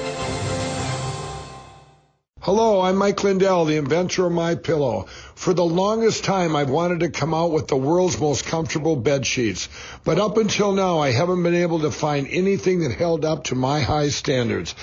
Hello, 2.45 2.79
I'm 2.79 2.97
Mike 2.97 3.23
Lindell, 3.23 3.65
the 3.65 3.77
inventor 3.77 4.27
of 4.27 4.31
My 4.31 4.53
Pillow. 4.53 5.07
For 5.33 5.55
the 5.55 5.65
longest 5.65 6.23
time, 6.23 6.55
I've 6.55 6.69
wanted 6.69 6.99
to 6.99 7.09
come 7.09 7.33
out 7.33 7.51
with 7.51 7.67
the 7.67 7.75
world's 7.75 8.19
most 8.19 8.45
comfortable 8.45 8.95
bed 8.95 9.25
sheets, 9.25 9.67
but 10.05 10.19
up 10.19 10.37
until 10.37 10.71
now, 10.71 10.99
I 10.99 11.11
haven't 11.11 11.41
been 11.41 11.55
able 11.55 11.79
to 11.79 11.89
find 11.89 12.27
anything 12.29 12.81
that 12.81 12.91
held 12.91 13.25
up 13.25 13.45
to 13.45 13.55
my 13.55 13.81
high 13.81 14.09
standards. 14.09 14.75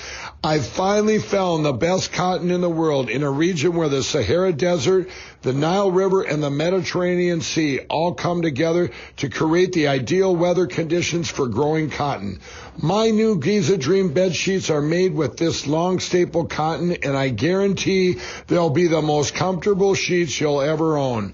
I've 0.43 0.67
finally 0.67 1.19
found 1.19 1.63
the 1.63 1.71
best 1.71 2.11
cotton 2.11 2.51
in 2.51 2.59
the 2.59 2.69
world 2.69 3.09
in 3.09 3.23
a 3.23 3.31
region 3.31 3.73
where 3.73 3.87
the 3.87 4.03
Sahara 4.03 4.51
Desert, 4.51 5.09
the 5.41 5.53
Nile 5.53 5.89
River, 5.89 6.23
and 6.23 6.43
the 6.43 6.49
Mediterranean 6.49 7.39
Sea 7.39 7.79
all 7.89 8.13
come 8.13 8.41
together 8.41 8.91
to 9.17 9.29
create 9.29 9.71
the 9.71 9.87
ideal 9.87 10.35
weather 10.35 10.67
conditions 10.67 11.29
for 11.29 11.47
growing 11.47 11.89
cotton. 11.89 12.41
My 12.77 13.09
new 13.09 13.39
Giza 13.39 13.77
Dream 13.77 14.13
bed 14.13 14.35
sheets 14.35 14.69
are 14.69 14.81
made 14.81 15.13
with 15.13 15.37
this 15.37 15.67
long 15.67 15.99
staple 15.99 16.47
cotton, 16.47 16.97
and 17.01 17.15
I 17.15 17.29
guarantee 17.29 18.19
they'll 18.47 18.69
be 18.69 18.87
the 18.87 19.01
most 19.01 19.35
comfortable 19.35 19.95
sheets 19.95 20.41
you'll 20.41 20.59
ever 20.59 20.97
own. 20.97 21.33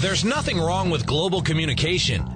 There's 0.00 0.24
nothing 0.24 0.58
wrong 0.58 0.90
with 0.90 1.06
global 1.06 1.40
communication. 1.42 2.35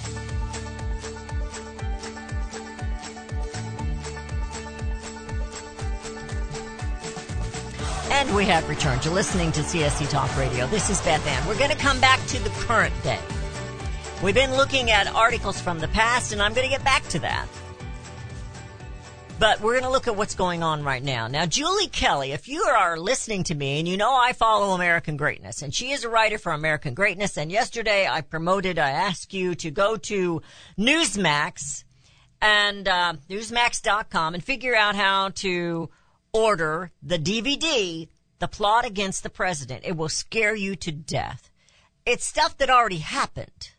And 8.13 8.35
we 8.35 8.45
have 8.45 8.67
returned. 8.67 9.05
You're 9.05 9.13
listening 9.13 9.53
to 9.53 9.61
CSC 9.61 10.09
Talk 10.09 10.35
Radio. 10.37 10.67
This 10.67 10.89
is 10.89 10.99
Beth 11.01 11.25
Ann. 11.25 11.47
We're 11.47 11.57
going 11.57 11.71
to 11.71 11.77
come 11.77 11.99
back 12.01 12.19
to 12.27 12.43
the 12.43 12.49
current 12.49 12.93
day. 13.03 13.17
We've 14.21 14.35
been 14.35 14.53
looking 14.57 14.91
at 14.91 15.07
articles 15.07 15.61
from 15.61 15.79
the 15.79 15.87
past, 15.87 16.33
and 16.33 16.41
I'm 16.41 16.53
going 16.53 16.69
to 16.69 16.69
get 16.69 16.83
back 16.83 17.07
to 17.07 17.19
that. 17.19 17.47
But 19.39 19.61
we're 19.61 19.71
going 19.71 19.85
to 19.85 19.89
look 19.89 20.09
at 20.09 20.17
what's 20.17 20.35
going 20.35 20.61
on 20.61 20.83
right 20.83 21.01
now. 21.01 21.27
Now, 21.27 21.45
Julie 21.45 21.87
Kelly, 21.87 22.33
if 22.33 22.49
you 22.49 22.61
are 22.63 22.99
listening 22.99 23.43
to 23.45 23.55
me 23.55 23.79
and 23.79 23.87
you 23.87 23.95
know 23.95 24.13
I 24.13 24.33
follow 24.33 24.75
American 24.75 25.15
Greatness, 25.15 25.61
and 25.61 25.73
she 25.73 25.91
is 25.91 26.03
a 26.03 26.09
writer 26.09 26.37
for 26.37 26.51
American 26.51 26.93
Greatness, 26.93 27.37
and 27.37 27.49
yesterday 27.49 28.07
I 28.07 28.21
promoted, 28.21 28.77
I 28.77 28.91
asked 28.91 29.33
you 29.33 29.55
to 29.55 29.71
go 29.71 29.95
to 29.95 30.41
Newsmax 30.77 31.85
and 32.41 32.87
uh, 32.89 33.13
Newsmax.com 33.29 34.33
and 34.33 34.43
figure 34.43 34.75
out 34.75 34.95
how 34.95 35.29
to 35.29 35.89
order 36.33 36.91
the 37.01 37.19
DVD, 37.19 38.07
The 38.39 38.47
Plot 38.47 38.85
Against 38.85 39.23
the 39.23 39.29
President. 39.29 39.85
It 39.85 39.97
will 39.97 40.09
scare 40.09 40.55
you 40.55 40.75
to 40.77 40.91
death. 40.91 41.51
It's 42.05 42.25
stuff 42.25 42.57
that 42.57 42.69
already 42.69 42.97
happened 42.97 43.71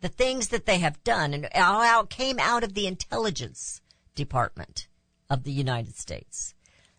the 0.00 0.08
things 0.08 0.48
that 0.48 0.66
they 0.66 0.78
have 0.78 1.02
done 1.04 1.34
and 1.34 1.48
how 1.54 2.02
it 2.02 2.10
came 2.10 2.38
out 2.38 2.64
of 2.64 2.74
the 2.74 2.86
intelligence 2.86 3.80
department 4.14 4.88
of 5.28 5.44
the 5.44 5.52
United 5.52 5.96
States, 5.96 6.54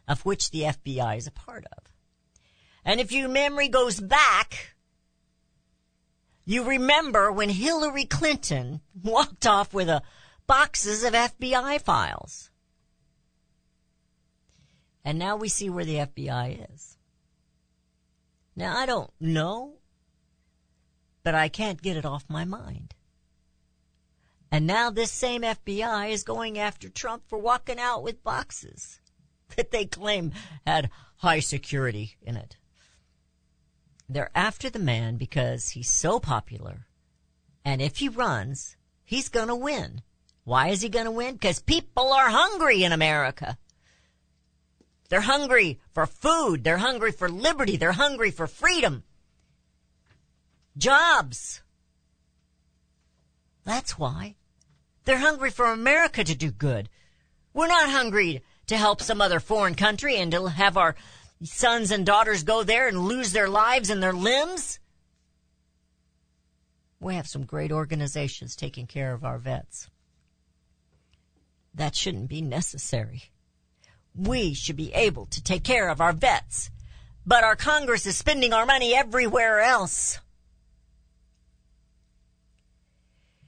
of 0.07 0.25
which 0.25 0.51
the 0.51 0.61
FBI 0.61 1.17
is 1.17 1.27
a 1.27 1.31
part 1.31 1.65
of. 1.77 1.83
And 2.85 2.99
if 2.99 3.11
your 3.11 3.29
memory 3.29 3.67
goes 3.67 3.99
back, 3.99 4.75
you 6.45 6.63
remember 6.63 7.31
when 7.31 7.49
Hillary 7.49 8.05
Clinton 8.05 8.81
walked 9.03 9.47
off 9.47 9.73
with 9.73 9.89
a 9.89 10.03
boxes 10.47 11.03
of 11.03 11.13
FBI 11.13 11.81
files. 11.81 12.50
And 15.03 15.17
now 15.17 15.35
we 15.35 15.49
see 15.49 15.69
where 15.69 15.85
the 15.85 15.95
FBI 15.95 16.73
is. 16.73 16.97
Now 18.55 18.77
I 18.77 18.85
don't 18.85 19.11
know 19.19 19.81
but 21.23 21.35
I 21.35 21.49
can't 21.49 21.81
get 21.81 21.97
it 21.97 22.05
off 22.05 22.25
my 22.27 22.45
mind. 22.45 22.95
And 24.51 24.67
now 24.67 24.89
this 24.89 25.11
same 25.11 25.43
FBI 25.43 26.09
is 26.09 26.23
going 26.23 26.57
after 26.57 26.89
Trump 26.89 27.23
for 27.27 27.37
walking 27.37 27.79
out 27.79 28.03
with 28.03 28.23
boxes 28.23 28.99
that 29.55 29.71
they 29.71 29.85
claim 29.85 30.33
had 30.65 30.89
high 31.17 31.39
security 31.39 32.17
in 32.21 32.35
it. 32.35 32.57
They're 34.09 34.31
after 34.35 34.69
the 34.69 34.79
man 34.79 35.15
because 35.15 35.69
he's 35.69 35.89
so 35.89 36.19
popular. 36.19 36.87
And 37.63 37.81
if 37.81 37.97
he 37.97 38.09
runs, 38.09 38.75
he's 39.05 39.29
gonna 39.29 39.55
win. 39.55 40.01
Why 40.43 40.69
is 40.69 40.81
he 40.81 40.89
gonna 40.89 41.11
win? 41.11 41.35
Because 41.35 41.61
people 41.61 42.11
are 42.11 42.29
hungry 42.29 42.83
in 42.83 42.91
America. 42.91 43.57
They're 45.12 45.19
hungry 45.21 45.82
for 45.93 46.06
food. 46.06 46.63
They're 46.63 46.78
hungry 46.78 47.12
for 47.12 47.28
liberty. 47.28 47.76
They're 47.76 47.91
hungry 47.91 48.32
for 48.32 48.47
freedom 48.47 49.04
jobs. 50.78 51.62
That's 53.65 54.00
why. 54.00 54.36
They're 55.04 55.17
hungry 55.17 55.52
for 55.52 55.65
America 55.65 56.24
to 56.24 56.34
do 56.34 56.50
good. 56.50 56.88
We're 57.54 57.67
not 57.67 57.89
hungry 57.89 58.41
to 58.67 58.78
help 58.78 59.02
some 59.02 59.21
other 59.21 59.41
foreign 59.41 59.76
country 59.76 60.15
and 60.15 60.32
to 60.32 60.45
have 60.47 60.78
our 60.78 60.95
sons 61.43 61.91
and 61.91 62.06
daughters 62.06 62.43
go 62.43 62.63
there 62.63 62.88
and 62.88 63.06
lose 63.06 63.34
their 63.34 63.50
lives 63.50 63.89
and 63.89 64.02
their 64.02 64.13
limbs. 64.13 64.80
We 67.02 67.15
have 67.15 67.28
some 67.28 67.43
great 67.43 67.74
organizations 67.74 68.56
taking 68.56 68.88
care 68.88 69.13
of 69.13 69.26
our 69.26 69.39
vets. 69.39 69.89
That 71.74 71.95
shouldn't 71.97 72.30
be 72.30 72.41
necessary. 72.41 73.24
We 74.15 74.54
should 74.54 74.76
be 74.76 74.93
able 74.93 75.26
to 75.28 75.43
take 75.43 75.63
care 75.63 75.89
of 75.89 76.02
our 76.02 76.13
vets, 76.13 76.69
but 77.26 77.43
our 77.43 77.56
Congress 77.56 78.06
is 78.06 78.17
spending 78.17 78.54
our 78.54 78.65
money 78.65 78.93
everywhere 78.93 79.60
else. 79.60 80.19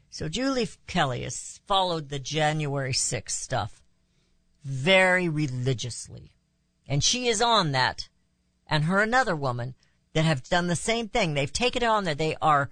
So 0.09 0.29
Julie 0.29 0.69
Kelly 0.85 1.23
has 1.23 1.59
followed 1.65 2.09
the 2.09 2.19
January 2.19 2.93
6th 2.93 3.31
stuff 3.31 3.81
very 4.63 5.27
religiously. 5.27 6.31
And 6.87 7.03
she 7.03 7.27
is 7.27 7.41
on 7.41 7.71
that. 7.71 8.09
And 8.67 8.85
her 8.85 8.99
another 9.01 9.35
woman 9.35 9.75
that 10.13 10.25
have 10.25 10.43
done 10.43 10.67
the 10.67 10.75
same 10.75 11.07
thing. 11.07 11.33
They've 11.33 11.51
taken 11.51 11.83
it 11.83 11.87
on 11.87 12.03
that 12.03 12.17
they 12.17 12.35
are, 12.41 12.69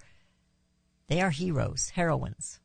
they 1.08 1.22
are 1.22 1.32
heroes, 1.32 1.90
heroines. 1.96 2.60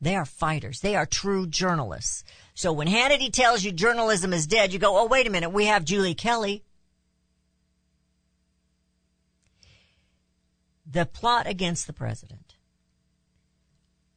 They 0.00 0.16
are 0.16 0.26
fighters. 0.26 0.80
They 0.80 0.96
are 0.96 1.06
true 1.06 1.46
journalists. 1.46 2.24
So 2.54 2.72
when 2.72 2.88
Hannity 2.88 3.32
tells 3.32 3.64
you 3.64 3.72
journalism 3.72 4.32
is 4.32 4.46
dead, 4.46 4.72
you 4.72 4.78
go, 4.78 4.98
oh, 4.98 5.06
wait 5.06 5.26
a 5.26 5.30
minute, 5.30 5.50
we 5.50 5.66
have 5.66 5.84
Julie 5.84 6.14
Kelly. 6.14 6.64
The 10.86 11.06
plot 11.06 11.46
against 11.46 11.86
the 11.86 11.92
president. 11.92 12.56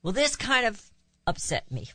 Well, 0.03 0.11
this 0.11 0.35
kind 0.35 0.65
of 0.65 0.91
upset 1.25 1.71
me. 1.71 1.89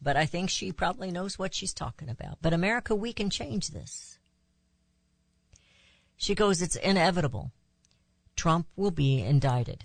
But 0.00 0.16
I 0.18 0.26
think 0.26 0.50
she 0.50 0.70
probably 0.70 1.10
knows 1.10 1.38
what 1.38 1.54
she's 1.54 1.72
talking 1.72 2.10
about. 2.10 2.38
But 2.42 2.52
America, 2.52 2.94
we 2.94 3.14
can 3.14 3.30
change 3.30 3.68
this. 3.68 4.18
She 6.16 6.34
goes, 6.34 6.60
it's 6.60 6.76
inevitable. 6.76 7.52
Trump 8.36 8.66
will 8.76 8.90
be 8.90 9.22
indicted. 9.22 9.84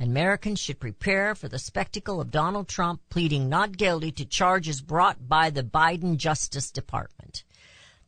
Americans 0.00 0.58
should 0.58 0.80
prepare 0.80 1.34
for 1.34 1.46
the 1.46 1.58
spectacle 1.58 2.22
of 2.22 2.30
Donald 2.30 2.66
Trump 2.68 3.02
pleading 3.10 3.50
not 3.50 3.76
guilty 3.76 4.10
to 4.12 4.24
charges 4.24 4.80
brought 4.80 5.28
by 5.28 5.50
the 5.50 5.62
Biden 5.62 6.16
Justice 6.16 6.70
Department. 6.70 7.44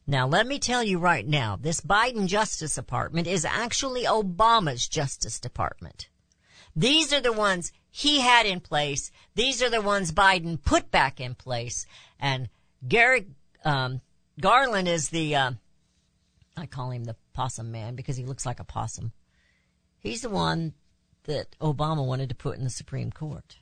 Now, 0.07 0.27
let 0.27 0.47
me 0.47 0.59
tell 0.59 0.83
you 0.83 0.99
right 0.99 1.27
now, 1.27 1.57
this 1.61 1.83
Biden 1.83 2.27
Justice 2.27 2.75
Department 2.75 3.27
is 3.27 3.45
actually 3.45 4.05
Obama's 4.05 4.89
Justice 4.89 5.39
Department. 5.39 6.09
These 6.75 7.13
are 7.13 7.21
the 7.21 7.33
ones 7.33 7.73
he 7.91 8.21
had 8.21 8.47
in 8.47 8.61
place. 8.61 9.13
These 9.35 9.63
are 9.63 9.71
the 9.71 9.83
ones 9.83 10.13
Biden 10.13 10.63
put 10.63 10.91
back 10.91 11.21
in 11.21 11.35
place. 11.35 11.87
And 12.19 12.49
Gary 12.89 13.27
um, 13.65 14.01
Garland 14.41 14.89
is 14.89 15.11
the, 15.11 15.37
uh, 15.37 15.51
I 16.57 16.67
call 16.67 16.91
him 16.91 17.05
the 17.05 17.17
possum 17.35 17.71
man 17.71 17.95
because 17.95 18.17
he 18.17 18.25
looks 18.25 18.47
like 18.47 18.61
a 18.61 18.65
possum. 18.65 19.13
He's 20.01 20.23
the 20.23 20.31
one 20.31 20.73
that 21.25 21.57
Obama 21.61 22.05
wanted 22.05 22.29
to 22.29 22.35
put 22.35 22.59
in 22.59 22.65
the 22.65 22.71
Supreme 22.71 23.11
Court. 23.11 23.57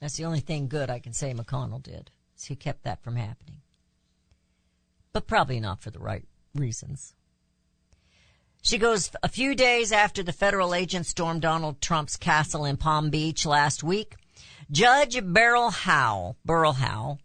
That's 0.00 0.16
the 0.16 0.24
only 0.24 0.40
thing 0.40 0.68
good 0.68 0.90
I 0.90 0.98
can 0.98 1.12
say 1.12 1.34
McConnell 1.34 1.82
did. 1.82 2.10
Is 2.36 2.44
he 2.44 2.56
kept 2.56 2.84
that 2.84 3.02
from 3.02 3.16
happening. 3.16 3.60
But 5.12 5.26
probably 5.26 5.60
not 5.60 5.80
for 5.80 5.90
the 5.90 5.98
right 5.98 6.24
reasons. 6.54 7.14
She 8.62 8.78
goes 8.78 9.10
a 9.22 9.28
few 9.28 9.54
days 9.54 9.90
after 9.90 10.22
the 10.22 10.32
federal 10.32 10.74
agents 10.74 11.10
stormed 11.10 11.42
Donald 11.42 11.80
Trump's 11.80 12.16
castle 12.16 12.64
in 12.64 12.76
Palm 12.76 13.10
Beach 13.10 13.46
last 13.46 13.82
week. 13.82 14.16
Judge 14.70 15.18
Beryl 15.22 15.70
Howell, 15.70 16.36
Burl 16.44 16.72
Howell, 16.72 17.18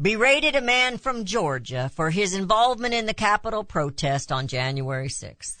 berated 0.00 0.56
a 0.56 0.60
man 0.60 0.98
from 0.98 1.24
Georgia 1.24 1.90
for 1.94 2.10
his 2.10 2.34
involvement 2.34 2.94
in 2.94 3.06
the 3.06 3.14
Capitol 3.14 3.64
protest 3.64 4.32
on 4.32 4.46
January 4.46 5.08
6th. 5.08 5.58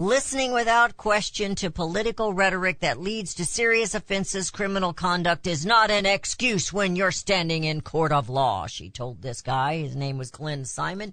Listening 0.00 0.52
without 0.52 0.96
question 0.96 1.54
to 1.56 1.70
political 1.70 2.32
rhetoric 2.32 2.80
that 2.80 2.98
leads 2.98 3.34
to 3.34 3.44
serious 3.44 3.94
offenses, 3.94 4.50
criminal 4.50 4.94
conduct 4.94 5.46
is 5.46 5.66
not 5.66 5.90
an 5.90 6.06
excuse 6.06 6.72
when 6.72 6.96
you're 6.96 7.10
standing 7.10 7.64
in 7.64 7.82
court 7.82 8.10
of 8.10 8.30
law, 8.30 8.66
she 8.66 8.88
told 8.88 9.20
this 9.20 9.42
guy. 9.42 9.76
His 9.76 9.94
name 9.94 10.16
was 10.16 10.30
Glenn 10.30 10.64
Simon. 10.64 11.12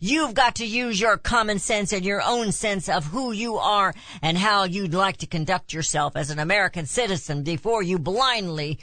You've 0.00 0.34
got 0.34 0.56
to 0.56 0.66
use 0.66 1.00
your 1.00 1.16
common 1.16 1.60
sense 1.60 1.92
and 1.92 2.04
your 2.04 2.22
own 2.22 2.50
sense 2.50 2.88
of 2.88 3.04
who 3.04 3.30
you 3.30 3.56
are 3.56 3.94
and 4.20 4.36
how 4.36 4.64
you'd 4.64 4.94
like 4.94 5.18
to 5.18 5.28
conduct 5.28 5.72
yourself 5.72 6.16
as 6.16 6.30
an 6.30 6.40
American 6.40 6.86
citizen 6.86 7.44
before 7.44 7.84
you 7.84 8.00
blindly, 8.00 8.80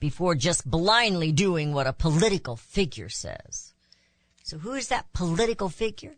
before 0.00 0.34
just 0.34 0.64
blindly 0.64 1.30
doing 1.30 1.74
what 1.74 1.86
a 1.86 1.92
political 1.92 2.56
figure 2.56 3.10
says. 3.10 3.74
So 4.44 4.56
who 4.56 4.72
is 4.72 4.88
that 4.88 5.12
political 5.12 5.68
figure? 5.68 6.14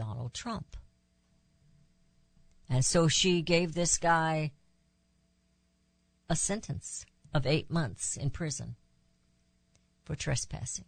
Donald 0.00 0.32
Trump. 0.32 0.78
And 2.70 2.82
so 2.82 3.06
she 3.06 3.42
gave 3.42 3.74
this 3.74 3.98
guy 3.98 4.52
a 6.26 6.34
sentence 6.34 7.04
of 7.34 7.46
eight 7.46 7.70
months 7.70 8.16
in 8.16 8.30
prison 8.30 8.76
for 10.02 10.16
trespassing 10.16 10.86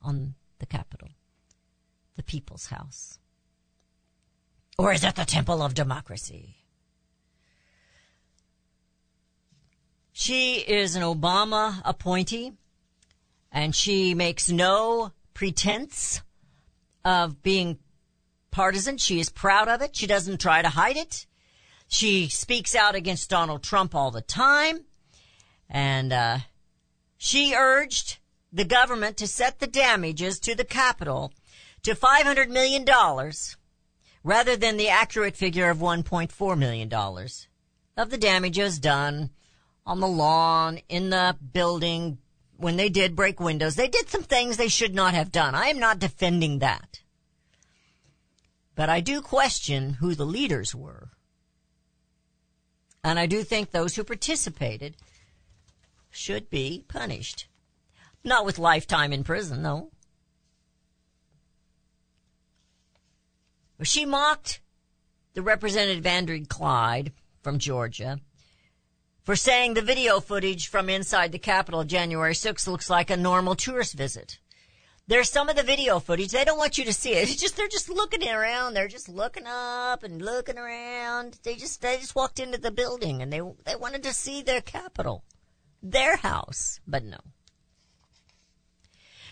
on 0.00 0.34
the 0.60 0.66
Capitol, 0.66 1.08
the 2.14 2.22
people's 2.22 2.66
house. 2.66 3.18
Or 4.78 4.92
is 4.92 5.02
it 5.02 5.16
the 5.16 5.24
temple 5.24 5.60
of 5.60 5.74
democracy? 5.74 6.58
She 10.12 10.58
is 10.58 10.94
an 10.94 11.02
Obama 11.02 11.82
appointee 11.84 12.52
and 13.50 13.74
she 13.74 14.14
makes 14.14 14.48
no 14.48 15.10
pretense 15.32 16.22
of 17.04 17.42
being 17.42 17.78
partisan. 18.54 18.96
She 18.96 19.20
is 19.20 19.28
proud 19.28 19.68
of 19.68 19.82
it. 19.82 19.96
She 19.96 20.06
doesn't 20.06 20.40
try 20.40 20.62
to 20.62 20.68
hide 20.68 20.96
it. 20.96 21.26
She 21.88 22.28
speaks 22.28 22.74
out 22.74 22.94
against 22.94 23.28
Donald 23.28 23.62
Trump 23.62 23.94
all 23.94 24.10
the 24.10 24.22
time. 24.22 24.84
And, 25.68 26.12
uh, 26.12 26.38
she 27.18 27.54
urged 27.54 28.18
the 28.52 28.64
government 28.64 29.16
to 29.16 29.26
set 29.26 29.58
the 29.58 29.66
damages 29.66 30.38
to 30.40 30.54
the 30.54 30.64
Capitol 30.64 31.32
to 31.82 31.94
$500 31.94 32.48
million 32.48 32.86
rather 34.22 34.56
than 34.56 34.76
the 34.76 34.88
accurate 34.88 35.36
figure 35.36 35.68
of 35.70 35.78
$1.4 35.78 36.58
million 36.58 36.92
of 37.96 38.10
the 38.10 38.18
damages 38.18 38.78
done 38.78 39.30
on 39.86 40.00
the 40.00 40.08
lawn, 40.08 40.80
in 40.88 41.10
the 41.10 41.36
building, 41.52 42.18
when 42.56 42.76
they 42.76 42.88
did 42.88 43.14
break 43.16 43.38
windows. 43.38 43.74
They 43.74 43.88
did 43.88 44.08
some 44.08 44.22
things 44.22 44.56
they 44.56 44.68
should 44.68 44.94
not 44.94 45.12
have 45.12 45.30
done. 45.30 45.54
I 45.54 45.66
am 45.66 45.78
not 45.78 45.98
defending 45.98 46.60
that. 46.60 47.00
But 48.74 48.88
I 48.88 49.00
do 49.00 49.20
question 49.20 49.94
who 49.94 50.14
the 50.14 50.26
leaders 50.26 50.74
were. 50.74 51.10
And 53.02 53.18
I 53.18 53.26
do 53.26 53.42
think 53.42 53.70
those 53.70 53.94
who 53.94 54.04
participated 54.04 54.96
should 56.10 56.50
be 56.50 56.84
punished. 56.88 57.46
Not 58.24 58.46
with 58.46 58.58
lifetime 58.58 59.12
in 59.12 59.24
prison, 59.24 59.62
though. 59.62 59.90
She 63.82 64.06
mocked 64.06 64.60
the 65.34 65.42
Representative 65.42 66.06
Andrew 66.06 66.44
Clyde 66.46 67.12
from 67.42 67.58
Georgia 67.58 68.20
for 69.24 69.36
saying 69.36 69.74
the 69.74 69.82
video 69.82 70.20
footage 70.20 70.68
from 70.68 70.88
inside 70.88 71.32
the 71.32 71.38
Capitol 71.38 71.84
January 71.84 72.34
6th 72.34 72.66
looks 72.66 72.88
like 72.88 73.10
a 73.10 73.16
normal 73.16 73.54
tourist 73.54 73.94
visit. 73.94 74.38
There's 75.06 75.30
some 75.30 75.50
of 75.50 75.56
the 75.56 75.62
video 75.62 75.98
footage. 75.98 76.30
They 76.30 76.44
don't 76.44 76.56
want 76.56 76.78
you 76.78 76.84
to 76.86 76.92
see 76.92 77.12
it. 77.12 77.28
It's 77.28 77.40
just, 77.40 77.56
they're 77.56 77.68
just 77.68 77.90
looking 77.90 78.26
around. 78.26 78.72
They're 78.72 78.88
just 78.88 79.08
looking 79.08 79.44
up 79.46 80.02
and 80.02 80.22
looking 80.22 80.56
around. 80.56 81.38
They 81.42 81.56
just, 81.56 81.82
they 81.82 81.98
just 81.98 82.14
walked 82.14 82.40
into 82.40 82.58
the 82.58 82.70
building 82.70 83.20
and 83.20 83.30
they, 83.30 83.42
they 83.64 83.76
wanted 83.76 84.02
to 84.04 84.14
see 84.14 84.40
their 84.40 84.62
Capitol. 84.62 85.24
Their 85.82 86.16
house. 86.16 86.80
But 86.86 87.04
no. 87.04 87.18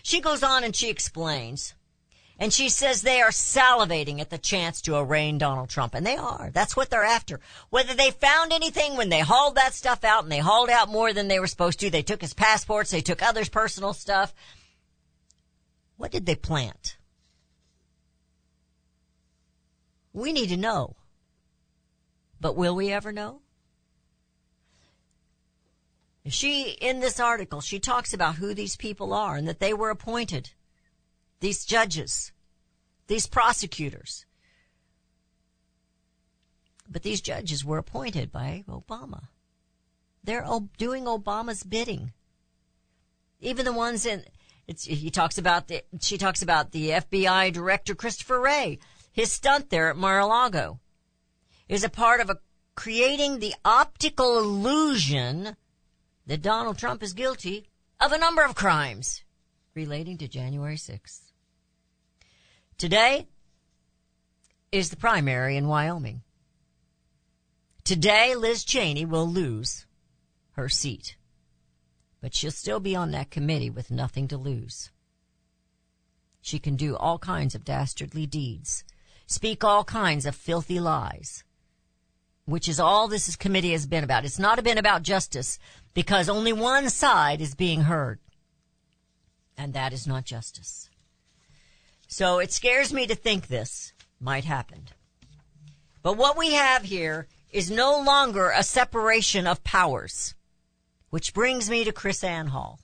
She 0.03 0.21
goes 0.21 0.43
on 0.43 0.63
and 0.63 0.75
she 0.75 0.89
explains. 0.89 1.73
And 2.37 2.53
she 2.53 2.69
says 2.69 3.01
they 3.01 3.21
are 3.21 3.29
salivating 3.29 4.19
at 4.19 4.29
the 4.29 4.37
chance 4.37 4.81
to 4.81 4.97
arraign 4.97 5.39
Donald 5.39 5.69
Trump. 5.69 5.95
And 5.95 6.05
they 6.05 6.17
are. 6.17 6.51
That's 6.53 6.75
what 6.75 6.91
they're 6.91 7.03
after. 7.03 7.39
Whether 7.71 7.95
they 7.95 8.11
found 8.11 8.53
anything 8.53 8.95
when 8.95 9.09
they 9.09 9.21
hauled 9.21 9.55
that 9.55 9.73
stuff 9.73 10.03
out 10.03 10.21
and 10.21 10.31
they 10.31 10.39
hauled 10.39 10.69
out 10.69 10.89
more 10.89 11.13
than 11.13 11.29
they 11.29 11.39
were 11.39 11.47
supposed 11.47 11.79
to, 11.79 11.89
they 11.89 12.03
took 12.03 12.21
his 12.21 12.35
passports, 12.35 12.91
they 12.91 13.01
took 13.01 13.23
others' 13.23 13.49
personal 13.49 13.93
stuff. 13.93 14.35
What 15.97 16.11
did 16.11 16.25
they 16.25 16.35
plant? 16.35 16.97
We 20.11 20.31
need 20.31 20.49
to 20.49 20.57
know. 20.57 20.95
But 22.39 22.55
will 22.55 22.75
we 22.75 22.91
ever 22.91 23.11
know? 23.11 23.41
She, 26.27 26.71
in 26.71 26.99
this 26.99 27.19
article, 27.19 27.59
she 27.59 27.79
talks 27.79 28.13
about 28.13 28.35
who 28.35 28.53
these 28.53 28.77
people 28.77 29.13
are 29.13 29.35
and 29.35 29.47
that 29.47 29.59
they 29.59 29.73
were 29.73 29.89
appointed. 29.89 30.51
These 31.41 31.65
judges. 31.65 32.31
These 33.07 33.27
prosecutors. 33.27 34.25
But 36.89 37.03
these 37.03 37.21
judges 37.21 37.65
were 37.65 37.77
appointed 37.77 38.31
by 38.31 38.63
Obama. 38.69 39.27
They're 40.23 40.45
doing 40.77 41.05
Obama's 41.05 41.63
bidding. 41.63 42.13
Even 43.41 43.65
the 43.65 43.73
ones 43.73 44.05
in, 44.05 44.23
it's, 44.73 44.85
he 44.85 45.11
talks 45.11 45.37
about 45.37 45.67
the, 45.67 45.83
she 46.01 46.17
talks 46.17 46.41
about 46.41 46.71
the 46.71 46.89
FBI 46.89 47.53
director 47.53 47.93
Christopher 47.93 48.39
Wray. 48.39 48.79
his 49.11 49.31
stunt 49.31 49.69
there 49.69 49.89
at 49.89 49.95
Mar-a-Lago 49.95 50.79
is 51.69 51.83
a 51.83 51.89
part 51.89 52.19
of 52.19 52.29
a 52.29 52.37
creating 52.75 53.37
the 53.37 53.53
optical 53.63 54.39
illusion 54.39 55.55
that 56.25 56.41
Donald 56.41 56.79
Trump 56.79 57.03
is 57.03 57.13
guilty 57.13 57.69
of 58.01 58.11
a 58.11 58.17
number 58.17 58.43
of 58.43 58.55
crimes 58.55 59.23
relating 59.75 60.17
to 60.17 60.27
January 60.27 60.75
6th. 60.75 61.31
Today 62.79 63.27
is 64.71 64.89
the 64.89 64.97
primary 64.97 65.55
in 65.55 65.67
Wyoming. 65.67 66.23
Today, 67.83 68.33
Liz 68.33 68.63
Cheney 68.63 69.05
will 69.05 69.27
lose 69.27 69.85
her 70.53 70.67
seat, 70.67 71.15
but 72.23 72.33
she'll 72.33 72.51
still 72.51 72.79
be 72.79 72.95
on 72.95 73.11
that 73.11 73.29
committee 73.29 73.69
with 73.69 73.91
nothing 73.91 74.29
to 74.29 74.37
lose. 74.37 74.91
She 76.41 76.57
can 76.57 76.77
do 76.77 76.95
all 76.95 77.19
kinds 77.19 77.53
of 77.53 77.65
dastardly 77.65 78.25
deeds, 78.25 78.85
speak 79.27 79.61
all 79.61 79.83
kinds 79.83 80.25
of 80.25 80.33
filthy 80.33 80.79
lies, 80.79 81.43
which 82.45 82.69
is 82.69 82.79
all 82.79 83.09
this 83.09 83.35
committee 83.35 83.73
has 83.73 83.85
been 83.85 84.05
about. 84.05 84.23
It's 84.23 84.39
not 84.39 84.63
been 84.63 84.77
about 84.77 85.03
justice 85.03 85.59
because 85.93 86.29
only 86.29 86.53
one 86.53 86.89
side 86.89 87.41
is 87.41 87.55
being 87.55 87.81
heard. 87.81 88.19
And 89.57 89.73
that 89.73 89.91
is 89.91 90.07
not 90.07 90.23
justice. 90.23 90.89
So 92.07 92.39
it 92.39 92.53
scares 92.53 92.93
me 92.93 93.05
to 93.05 93.15
think 93.15 93.47
this 93.47 93.91
might 94.21 94.45
happen. 94.45 94.83
But 96.01 96.15
what 96.15 96.37
we 96.37 96.53
have 96.53 96.83
here 96.83 97.27
is 97.51 97.69
no 97.69 97.99
longer 97.99 98.49
a 98.49 98.63
separation 98.63 99.45
of 99.45 99.65
powers. 99.65 100.35
Which 101.13 101.35
brings 101.35 101.69
me 101.69 101.83
to 101.83 101.91
Chris 101.91 102.23
Ann 102.23 102.47
Hall. 102.47 102.79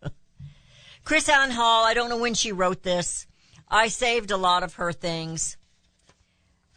Chris 1.04 1.28
Ann 1.28 1.50
Hall, 1.50 1.84
I 1.84 1.92
don't 1.92 2.08
know 2.08 2.18
when 2.18 2.34
she 2.34 2.52
wrote 2.52 2.84
this. 2.84 3.26
I 3.68 3.88
saved 3.88 4.30
a 4.30 4.36
lot 4.36 4.62
of 4.62 4.74
her 4.74 4.92
things. 4.92 5.56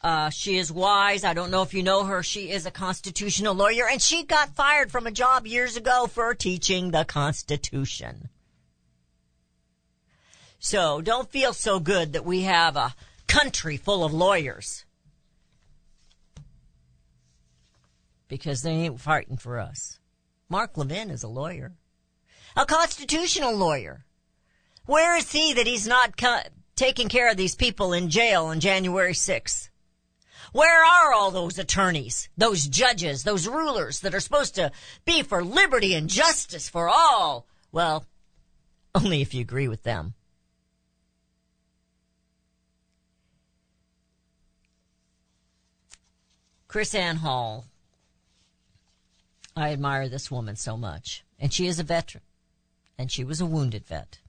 Uh, 0.02 0.32
she 0.32 0.58
is 0.58 0.72
wise. 0.72 1.24
I 1.24 1.36
don't 1.36 1.52
know 1.52 1.62
if 1.62 1.76
you 1.76 1.84
know 1.84 2.06
her. 2.06 2.24
She 2.24 2.50
is 2.50 2.66
a 2.66 2.72
constitutional 2.72 3.54
lawyer 3.54 3.88
and 3.88 4.02
she 4.02 4.24
got 4.24 4.56
fired 4.56 4.92
from 4.92 5.06
a 5.06 5.12
job 5.12 5.46
years 5.46 5.78
ago 5.78 6.08
for 6.08 6.34
teaching 6.34 6.90
the 6.90 7.06
Constitution. 7.06 8.30
So 10.58 11.00
don't 11.02 11.30
feel 11.30 11.54
so 11.54 11.80
good 11.80 12.14
that 12.14 12.26
we 12.26 12.42
have 12.42 12.76
a 12.76 12.96
country 13.28 13.78
full 13.78 14.04
of 14.04 14.16
lawyers. 14.16 14.84
Because 18.28 18.64
they 18.64 18.72
ain't 18.72 19.00
fighting 19.00 19.38
for 19.38 19.60
us. 19.60 20.00
Mark 20.50 20.78
Levin 20.78 21.10
is 21.10 21.24
a 21.24 21.28
lawyer. 21.28 21.74
A 22.56 22.66
constitutional 22.66 23.56
lawyer. 23.56 24.06
Where 24.86 25.18
is 25.18 25.32
he 25.32 25.54
that 25.54 25.68
he's 25.68 25.88
not 25.88 26.18
co- 26.18 26.42
taking 26.76 27.10
care 27.10 27.30
of 27.30 27.38
these 27.38 27.56
people 27.56 27.92
in 27.92 28.10
jail 28.10 28.46
on 28.46 28.60
January 28.60 29.14
6th? 29.14 29.70
Where 30.54 30.86
are 30.86 31.14
all 31.14 31.32
those 31.32 31.60
attorneys, 31.60 32.30
those 32.38 32.66
judges, 32.66 33.24
those 33.24 33.48
rulers 33.48 34.00
that 34.00 34.16
are 34.16 34.22
supposed 34.22 34.56
to 34.56 34.72
be 35.04 35.22
for 35.22 35.44
liberty 35.44 35.94
and 35.94 36.10
justice 36.10 36.70
for 36.70 36.88
all? 36.88 37.46
Well, 37.72 38.06
only 38.96 39.22
if 39.22 39.34
you 39.34 39.42
agree 39.42 39.68
with 39.68 39.84
them. 39.84 40.14
Chris 46.70 46.96
Ann 46.96 47.18
Hall. 47.18 47.66
I 49.58 49.72
admire 49.72 50.08
this 50.08 50.30
woman 50.30 50.56
so 50.56 50.78
much. 50.78 51.26
And 51.40 51.52
she 51.52 51.66
is 51.66 51.80
a 51.80 51.84
veteran. 51.84 52.24
And 52.96 53.12
she 53.12 53.24
was 53.24 53.42
a 53.42 53.46
wounded 53.46 53.86
vet. 53.86 54.20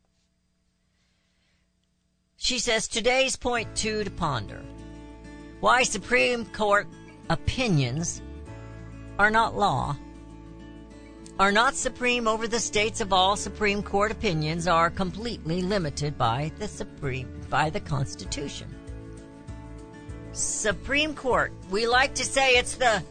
She 2.38 2.58
says 2.58 2.88
today's 2.88 3.36
point 3.36 3.76
two 3.76 4.04
to 4.04 4.10
ponder. 4.10 4.62
Why 5.60 5.82
Supreme 5.82 6.46
Court 6.46 6.86
opinions 7.28 8.22
are 9.18 9.30
not 9.30 9.54
law. 9.54 9.96
Are 11.38 11.52
not 11.52 11.74
supreme 11.74 12.26
over 12.26 12.48
the 12.48 12.58
states 12.58 13.00
of 13.00 13.12
all 13.12 13.36
Supreme 13.36 13.82
Court 13.82 14.10
opinions 14.10 14.66
are 14.66 14.88
completely 14.88 15.60
limited 15.60 16.16
by 16.16 16.50
the 16.58 16.66
Supreme, 16.66 17.28
by 17.50 17.68
the 17.68 17.80
Constitution. 17.80 18.74
Supreme 20.32 21.14
Court. 21.14 21.52
We 21.70 21.86
like 21.86 22.14
to 22.14 22.24
say 22.24 22.52
it's 22.52 22.76
the 22.76 23.02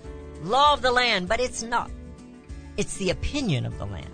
law 0.41 0.74
of 0.74 0.82
the 0.82 0.91
land, 0.91 1.28
but 1.28 1.39
it's 1.39 1.61
not. 1.61 1.91
It's 2.78 2.98
the 2.98 3.10
opinion 3.10 3.66
of 3.66 3.78
the 3.80 3.86
land. 3.86 4.14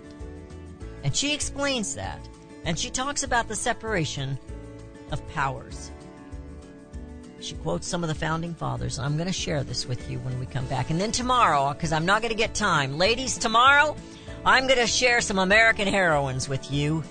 And 1.04 1.14
she 1.14 1.34
explains 1.34 1.94
that. 1.94 2.18
And 2.64 2.78
she 2.78 2.90
talks 2.90 3.22
about 3.22 3.46
the 3.46 3.54
separation 3.54 4.38
of 5.12 5.26
powers. 5.28 5.90
She 7.40 7.54
quotes 7.56 7.86
some 7.86 8.02
of 8.02 8.08
the 8.08 8.14
founding 8.14 8.54
fathers. 8.54 8.98
I'm 8.98 9.16
going 9.16 9.26
to 9.26 9.32
share 9.32 9.62
this 9.62 9.86
with 9.86 10.10
you 10.10 10.18
when 10.20 10.40
we 10.40 10.46
come 10.46 10.64
back. 10.66 10.88
And 10.88 10.98
then 10.98 11.12
tomorrow, 11.12 11.74
because 11.74 11.92
I'm 11.92 12.06
not 12.06 12.22
going 12.22 12.30
to 12.30 12.38
get 12.38 12.54
time, 12.54 12.96
ladies, 12.96 13.36
tomorrow, 13.36 13.94
I'm 14.46 14.66
going 14.66 14.78
to 14.78 14.86
share 14.86 15.20
some 15.20 15.38
American 15.38 15.86
heroines 15.86 16.48
with 16.48 16.72
you. 16.72 17.04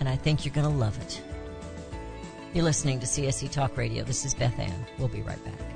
And 0.00 0.08
I 0.08 0.16
think 0.16 0.46
you're 0.46 0.54
going 0.54 0.70
to 0.70 0.78
love 0.78 0.98
it. 1.02 1.22
You're 2.54 2.64
listening 2.64 3.00
to 3.00 3.06
CSC 3.06 3.50
Talk 3.50 3.76
Radio. 3.76 4.02
This 4.02 4.24
is 4.24 4.32
Beth 4.32 4.58
Ann. 4.58 4.86
We'll 4.98 5.08
be 5.08 5.20
right 5.20 5.44
back. 5.44 5.75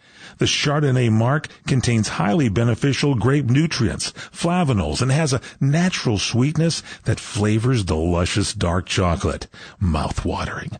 The 0.41 0.47
Chardonnay 0.47 1.11
marc 1.11 1.49
contains 1.67 2.17
highly 2.17 2.49
beneficial 2.49 3.13
grape 3.13 3.45
nutrients, 3.45 4.11
flavanols, 4.31 4.99
and 4.99 5.11
has 5.11 5.33
a 5.33 5.41
natural 5.59 6.17
sweetness 6.17 6.81
that 7.03 7.19
flavors 7.19 7.85
the 7.85 7.95
luscious 7.95 8.55
dark 8.55 8.87
chocolate. 8.87 9.45
Mouth-watering, 9.79 10.79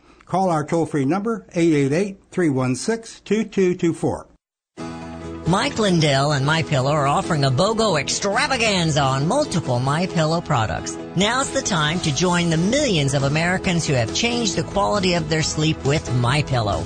Call 0.31 0.49
our 0.49 0.63
toll-free 0.63 1.03
number, 1.03 1.45
888-316-2224. 1.55 4.27
Mike 5.45 5.77
Lindell 5.77 6.31
and 6.31 6.45
My 6.45 6.63
Pillow 6.63 6.93
are 6.93 7.05
offering 7.05 7.43
a 7.43 7.51
BOGO 7.51 7.99
extravaganza 7.99 9.01
on 9.01 9.27
multiple 9.27 9.81
My 9.81 10.05
Pillow 10.05 10.39
products. 10.39 10.95
Now's 11.17 11.51
the 11.51 11.61
time 11.61 11.99
to 11.99 12.15
join 12.15 12.49
the 12.49 12.55
millions 12.55 13.13
of 13.13 13.23
Americans 13.23 13.85
who 13.85 13.93
have 13.93 14.15
changed 14.15 14.55
the 14.55 14.63
quality 14.63 15.15
of 15.15 15.29
their 15.29 15.43
sleep 15.43 15.83
with 15.83 16.09
My 16.15 16.43
Pillow. 16.43 16.85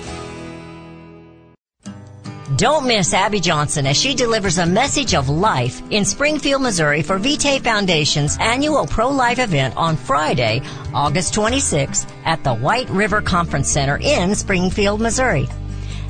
Don't 2.61 2.85
miss 2.85 3.11
Abby 3.11 3.39
Johnson 3.39 3.87
as 3.87 3.97
she 3.97 4.13
delivers 4.13 4.59
a 4.59 4.67
message 4.67 5.15
of 5.15 5.29
life 5.29 5.81
in 5.89 6.05
Springfield, 6.05 6.61
Missouri 6.61 7.01
for 7.01 7.17
Vitae 7.17 7.57
Foundation's 7.57 8.37
annual 8.39 8.85
pro-life 8.85 9.39
event 9.39 9.75
on 9.75 9.97
Friday, 9.97 10.61
August 10.93 11.33
26th 11.33 12.07
at 12.23 12.43
the 12.43 12.53
White 12.53 12.87
River 12.91 13.19
Conference 13.19 13.67
Center 13.67 13.97
in 13.99 14.35
Springfield, 14.35 15.01
Missouri. 15.01 15.49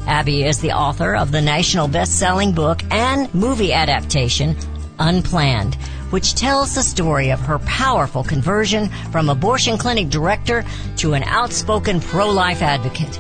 Abby 0.07 0.43
is 0.43 0.59
the 0.59 0.73
author 0.73 1.15
of 1.15 1.31
the 1.31 1.41
national 1.41 1.87
best-selling 1.87 2.51
book 2.51 2.81
and 2.91 3.33
movie 3.33 3.71
adaptation, 3.71 4.57
Unplanned, 4.99 5.75
which 6.09 6.35
tells 6.35 6.75
the 6.75 6.83
story 6.83 7.29
of 7.29 7.39
her 7.39 7.59
powerful 7.59 8.25
conversion 8.25 8.89
from 9.13 9.29
abortion 9.29 9.77
clinic 9.77 10.09
director 10.09 10.65
to 10.97 11.13
an 11.13 11.23
outspoken 11.23 12.01
pro-life 12.01 12.61
advocate. 12.61 13.17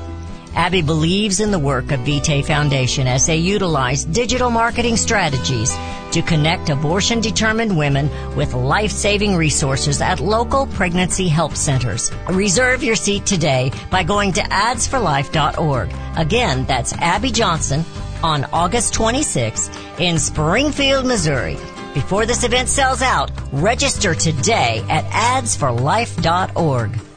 Abby 0.55 0.81
believes 0.81 1.39
in 1.39 1.51
the 1.51 1.59
work 1.59 1.91
of 1.91 2.01
Vitae 2.01 2.41
Foundation 2.41 3.07
as 3.07 3.25
they 3.25 3.37
utilize 3.37 4.03
digital 4.03 4.49
marketing 4.49 4.97
strategies 4.97 5.75
to 6.11 6.21
connect 6.21 6.69
abortion 6.69 7.21
determined 7.21 7.77
women 7.77 8.09
with 8.35 8.53
life-saving 8.53 9.35
resources 9.35 10.01
at 10.01 10.19
local 10.19 10.67
pregnancy 10.67 11.27
help 11.27 11.55
centers. 11.55 12.11
Reserve 12.29 12.83
your 12.83 12.95
seat 12.95 13.25
today 13.25 13.71
by 13.89 14.03
going 14.03 14.33
to 14.33 14.41
adsforlife.org. 14.41 15.93
Again, 16.17 16.65
that's 16.65 16.93
Abby 16.93 17.31
Johnson 17.31 17.85
on 18.23 18.45
August 18.51 18.93
26th 18.93 19.99
in 19.99 20.19
Springfield, 20.19 21.05
Missouri. 21.05 21.57
Before 21.93 22.25
this 22.25 22.43
event 22.43 22.69
sells 22.69 23.01
out, 23.01 23.31
register 23.51 24.15
today 24.15 24.83
at 24.89 25.05
adsforlife.org. 25.05 27.10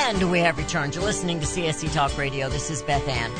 And 0.00 0.30
we 0.30 0.38
have 0.38 0.56
returned. 0.56 0.94
You're 0.94 1.04
listening 1.04 1.40
to 1.40 1.44
CSC 1.44 1.92
Talk 1.92 2.16
Radio. 2.16 2.48
This 2.48 2.70
is 2.70 2.82
Beth 2.82 3.06
Ann. 3.08 3.30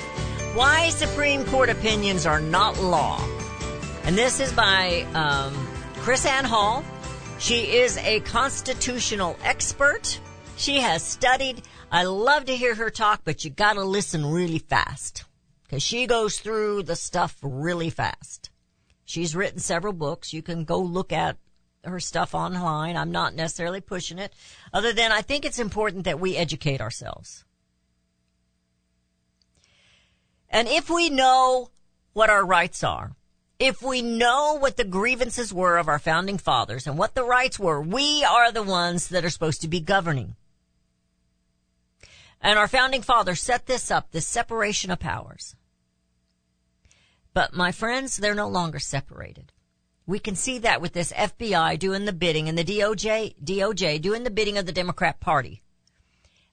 Why 0.55 0.91
Supreme 0.91 1.45
Court 1.45 1.71
opinions 1.71 2.27
are 2.27 2.41
not 2.41 2.79
law. 2.79 3.25
And 4.03 4.19
this 4.19 4.41
is 4.41 4.53
by 4.53 5.07
um, 5.15 5.55
Chris 5.99 6.27
Ann 6.27 6.45
Hall. 6.45 6.85
She 7.39 7.77
is 7.77 7.97
a 7.99 8.21
constitutional 8.21 9.39
expert. 9.45 10.21
She 10.57 10.81
has 10.81 11.03
studied. 11.03 11.63
I 11.93 12.03
love 12.03 12.47
to 12.47 12.57
hear 12.57 12.75
her 12.75 12.91
talk, 12.91 13.21
but 13.25 13.45
you 13.45 13.51
gotta 13.51 13.85
listen 13.85 14.27
really 14.27 14.59
fast. 14.59 15.25
Cause 15.71 15.83
she 15.83 16.07
goes 16.07 16.39
through 16.39 16.83
the 16.83 16.97
stuff 16.97 17.37
really 17.41 17.89
fast. 17.89 18.51
She's 19.05 19.37
written 19.37 19.61
several 19.61 19.93
books. 19.93 20.33
You 20.33 20.43
can 20.43 20.65
go 20.65 20.81
look 20.81 21.13
at 21.13 21.37
her 21.89 22.01
stuff 22.01 22.35
online. 22.35 22.97
I'm 22.97 23.13
not 23.13 23.35
necessarily 23.35 23.81
pushing 23.81 24.19
it, 24.19 24.33
other 24.73 24.93
than 24.93 25.13
I 25.13 25.23
think 25.23 25.45
it's 25.45 25.59
important 25.59 26.05
that 26.05 26.21
we 26.21 26.37
educate 26.37 26.81
ourselves. 26.81 27.45
And 30.51 30.69
if 30.69 30.89
we 30.89 31.11
know 31.11 31.71
what 32.13 32.31
our 32.31 32.45
rights 32.45 32.83
are, 32.83 33.15
if 33.59 33.83
we 33.83 34.03
know 34.03 34.55
what 34.55 34.77
the 34.77 34.85
grievances 34.85 35.53
were 35.53 35.79
of 35.79 35.89
our 35.89 35.99
founding 35.99 36.39
fathers 36.39 36.87
and 36.87 36.97
what 36.97 37.15
the 37.15 37.25
rights 37.25 37.59
were, 37.59 37.81
we 37.83 38.25
are 38.25 38.53
the 38.53 38.63
ones 38.63 39.09
that 39.09 39.25
are 39.25 39.31
supposed 39.31 39.61
to 39.63 39.69
be 39.69 39.81
governing. 39.81 40.37
And 42.41 42.59
our 42.59 42.69
founding 42.69 43.03
fathers 43.03 43.41
set 43.41 43.67
this 43.67 43.91
up, 43.91 44.13
this 44.13 44.27
separation 44.27 44.91
of 44.91 45.01
powers. 45.01 45.57
But 47.35 47.53
my 47.53 47.73
friends, 47.73 48.17
they're 48.17 48.35
no 48.35 48.49
longer 48.49 48.79
separated. 48.79 49.53
We 50.09 50.19
can 50.19 50.37
see 50.37 50.59
that 50.61 50.81
with 50.81 50.95
this 50.95 51.13
FBI 51.13 51.79
doing 51.79 52.07
the 52.07 52.15
bidding 52.15 52.49
and 52.49 52.57
the 52.57 52.65
DOJ, 52.65 53.35
DOJ 53.45 54.01
doing 54.01 54.25
the 54.25 54.31
bidding 54.31 54.57
of 54.57 54.65
the 54.65 54.73
Democrat 54.73 55.21
Party. 55.21 55.63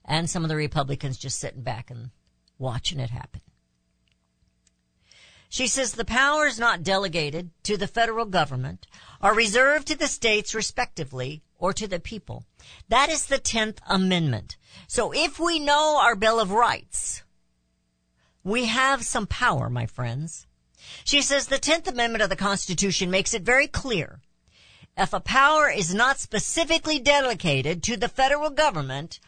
And 0.04 0.28
some 0.28 0.44
of 0.44 0.50
the 0.50 0.56
Republicans 0.56 1.16
just 1.16 1.40
sitting 1.40 1.62
back 1.62 1.90
and 1.90 2.10
watching 2.58 3.00
it 3.00 3.08
happen. 3.08 3.40
She 5.48 5.68
says 5.68 5.92
the 5.92 6.04
powers 6.04 6.58
not 6.58 6.82
delegated 6.82 7.48
to 7.62 7.78
the 7.78 7.86
federal 7.86 8.26
government 8.26 8.86
are 9.22 9.34
reserved 9.34 9.86
to 9.86 9.96
the 9.96 10.06
states 10.06 10.54
respectively 10.54 11.42
or 11.56 11.72
to 11.72 11.88
the 11.88 11.98
people. 11.98 12.44
That 12.90 13.08
is 13.08 13.24
the 13.24 13.38
10th 13.38 13.78
Amendment. 13.88 14.58
So 14.86 15.14
if 15.14 15.40
we 15.40 15.60
know 15.60 15.98
our 15.98 16.14
Bill 16.14 16.40
of 16.40 16.50
Rights, 16.50 17.22
we 18.44 18.66
have 18.66 19.02
some 19.02 19.26
power, 19.26 19.70
my 19.70 19.86
friends. 19.86 20.46
She 21.04 21.22
says 21.22 21.46
the 21.46 21.58
10th 21.58 21.88
Amendment 21.88 22.22
of 22.22 22.30
the 22.30 22.36
Constitution 22.36 23.10
makes 23.10 23.34
it 23.34 23.42
very 23.42 23.66
clear. 23.66 24.20
If 24.96 25.12
a 25.12 25.20
power 25.20 25.68
is 25.68 25.94
not 25.94 26.18
specifically 26.18 26.98
delegated 26.98 27.82
to 27.84 27.96
the 27.96 28.08
federal 28.08 28.50
government 28.50 29.20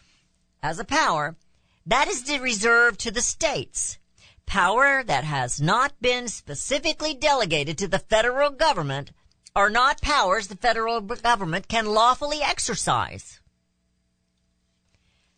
as 0.62 0.78
a 0.78 0.84
power, 0.84 1.36
that 1.84 2.08
is 2.08 2.24
reserved 2.40 3.00
to 3.00 3.10
the 3.10 3.20
states. 3.20 3.98
Power 4.46 5.04
that 5.04 5.24
has 5.24 5.60
not 5.60 5.92
been 6.00 6.28
specifically 6.28 7.12
delegated 7.12 7.76
to 7.78 7.88
the 7.88 7.98
federal 7.98 8.50
government 8.50 9.12
are 9.54 9.68
not 9.68 10.00
powers 10.00 10.48
the 10.48 10.56
federal 10.56 11.00
government 11.00 11.68
can 11.68 11.86
lawfully 11.86 12.40
exercise. 12.42 13.40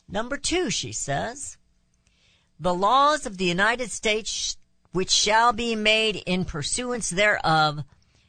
Number 0.08 0.36
two, 0.36 0.70
she 0.70 0.92
says, 0.92 1.56
the 2.58 2.74
laws 2.74 3.26
of 3.26 3.38
the 3.38 3.46
United 3.46 3.90
States 3.90 4.56
which 4.92 5.10
shall 5.10 5.52
be 5.52 5.76
made 5.76 6.16
in 6.26 6.44
pursuance 6.44 7.10
thereof 7.10 7.84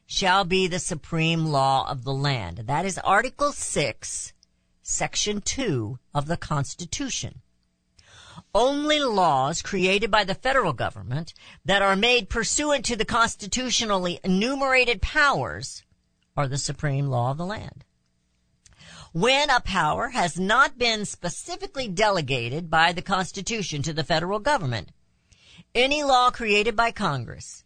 shall 0.06 0.44
be 0.44 0.68
the 0.68 0.80
supreme 0.80 1.46
law 1.46 1.90
of 1.90 2.04
the 2.04 2.14
land. 2.14 2.64
That 2.66 2.86
is 2.86 2.98
Article 3.00 3.52
6, 3.52 4.34
Section 4.82 5.42
2 5.42 6.00
of 6.14 6.28
the 6.28 6.38
Constitution. 6.38 7.42
Only 8.54 9.00
laws 9.00 9.62
created 9.62 10.12
by 10.12 10.24
the 10.24 10.36
federal 10.36 10.74
government 10.74 11.34
that 11.64 11.82
are 11.82 11.96
made 11.96 12.30
pursuant 12.30 12.84
to 12.86 12.96
the 12.96 13.06
constitutionally 13.06 14.20
enumerated 14.24 15.02
powers 15.02 15.84
are 16.36 16.48
the 16.48 16.58
supreme 16.58 17.08
law 17.08 17.32
of 17.32 17.38
the 17.38 17.46
land. 17.46 17.86
When 19.14 19.50
a 19.50 19.60
power 19.60 20.10
has 20.10 20.40
not 20.40 20.78
been 20.78 21.06
specifically 21.06 21.88
delegated 21.88 22.70
by 22.70 22.94
the 22.94 23.02
Constitution 23.02 23.82
to 23.84 23.94
the 23.94 24.04
federal 24.04 24.40
government, 24.40 24.90
any 25.74 26.04
law 26.04 26.30
created 26.32 26.76
by 26.76 26.92
Congress, 26.92 27.64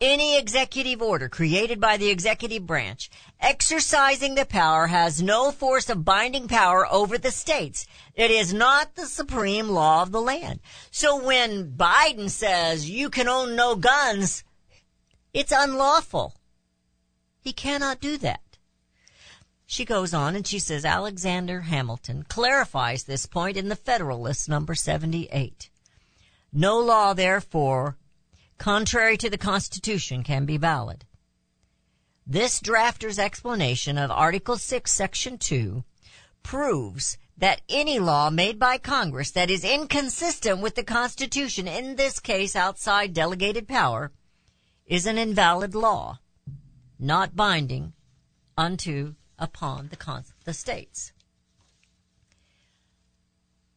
any 0.00 0.38
executive 0.38 1.02
order 1.02 1.28
created 1.28 1.80
by 1.80 1.96
the 1.96 2.08
executive 2.08 2.66
branch, 2.66 3.10
exercising 3.40 4.34
the 4.34 4.46
power 4.46 4.86
has 4.86 5.20
no 5.20 5.50
force 5.50 5.90
of 5.90 6.04
binding 6.04 6.48
power 6.48 6.86
over 6.90 7.18
the 7.18 7.30
states. 7.30 7.86
It 8.14 8.30
is 8.30 8.54
not 8.54 8.94
the 8.94 9.06
supreme 9.06 9.68
law 9.68 10.02
of 10.02 10.12
the 10.12 10.22
land. 10.22 10.60
So 10.90 11.22
when 11.22 11.72
Biden 11.72 12.30
says 12.30 12.88
you 12.88 13.10
can 13.10 13.28
own 13.28 13.56
no 13.56 13.76
guns, 13.76 14.44
it's 15.34 15.52
unlawful. 15.54 16.36
He 17.40 17.52
cannot 17.52 18.00
do 18.00 18.16
that. 18.18 18.40
She 19.66 19.84
goes 19.84 20.14
on 20.14 20.34
and 20.34 20.46
she 20.46 20.58
says 20.58 20.84
Alexander 20.84 21.60
Hamilton 21.60 22.24
clarifies 22.28 23.04
this 23.04 23.26
point 23.26 23.56
in 23.56 23.68
the 23.68 23.76
Federalist 23.76 24.48
number 24.48 24.74
78. 24.74 25.70
No 26.52 26.78
law, 26.78 27.14
therefore, 27.14 27.96
contrary 28.58 29.16
to 29.18 29.30
the 29.30 29.38
Constitution 29.38 30.22
can 30.24 30.46
be 30.46 30.56
valid. 30.56 31.04
This 32.26 32.60
drafter's 32.60 33.18
explanation 33.18 33.98
of 33.98 34.10
Article 34.10 34.56
6, 34.56 34.90
Section 34.90 35.38
2 35.38 35.84
proves 36.42 37.18
that 37.36 37.62
any 37.68 37.98
law 37.98 38.30
made 38.30 38.58
by 38.58 38.78
Congress 38.78 39.30
that 39.30 39.50
is 39.50 39.64
inconsistent 39.64 40.60
with 40.60 40.74
the 40.74 40.84
Constitution, 40.84 41.66
in 41.66 41.96
this 41.96 42.20
case 42.20 42.54
outside 42.54 43.14
delegated 43.14 43.66
power, 43.66 44.12
is 44.86 45.06
an 45.06 45.18
invalid 45.18 45.74
law, 45.74 46.18
not 46.98 47.36
binding 47.36 47.92
unto 48.58 49.14
upon 49.38 49.88
the, 49.88 50.24
the 50.44 50.52
states. 50.52 51.12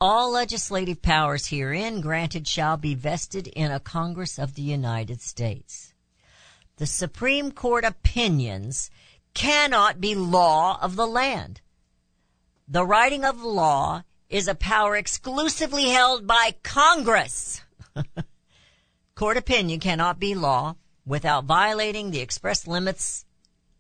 All 0.06 0.32
legislative 0.32 1.02
powers 1.02 1.48
herein 1.48 2.02
granted 2.02 2.46
shall 2.46 2.76
be 2.76 2.94
vested 2.94 3.48
in 3.48 3.72
a 3.72 3.80
Congress 3.80 4.38
of 4.38 4.56
the 4.56 4.62
United 4.62 5.22
States. 5.22 5.94
The 6.76 6.86
Supreme 6.86 7.54
Court 7.54 7.86
opinions 7.86 8.92
cannot 9.34 10.02
be 10.02 10.14
law 10.14 10.78
of 10.82 10.98
the 10.98 11.08
land. 11.08 11.62
The 12.68 12.86
writing 12.86 13.24
of 13.24 13.42
law 13.42 14.04
is 14.28 14.50
a 14.50 14.56
power 14.56 14.98
exclusively 14.98 15.88
held 15.92 16.28
by 16.28 16.56
Congress. 16.64 17.62
Court 19.16 19.38
opinion 19.38 19.80
cannot 19.80 20.20
be 20.20 20.36
law 20.36 20.76
without 21.06 21.46
violating 21.46 22.12
the 22.12 22.20
express 22.20 22.68
limits, 22.68 23.24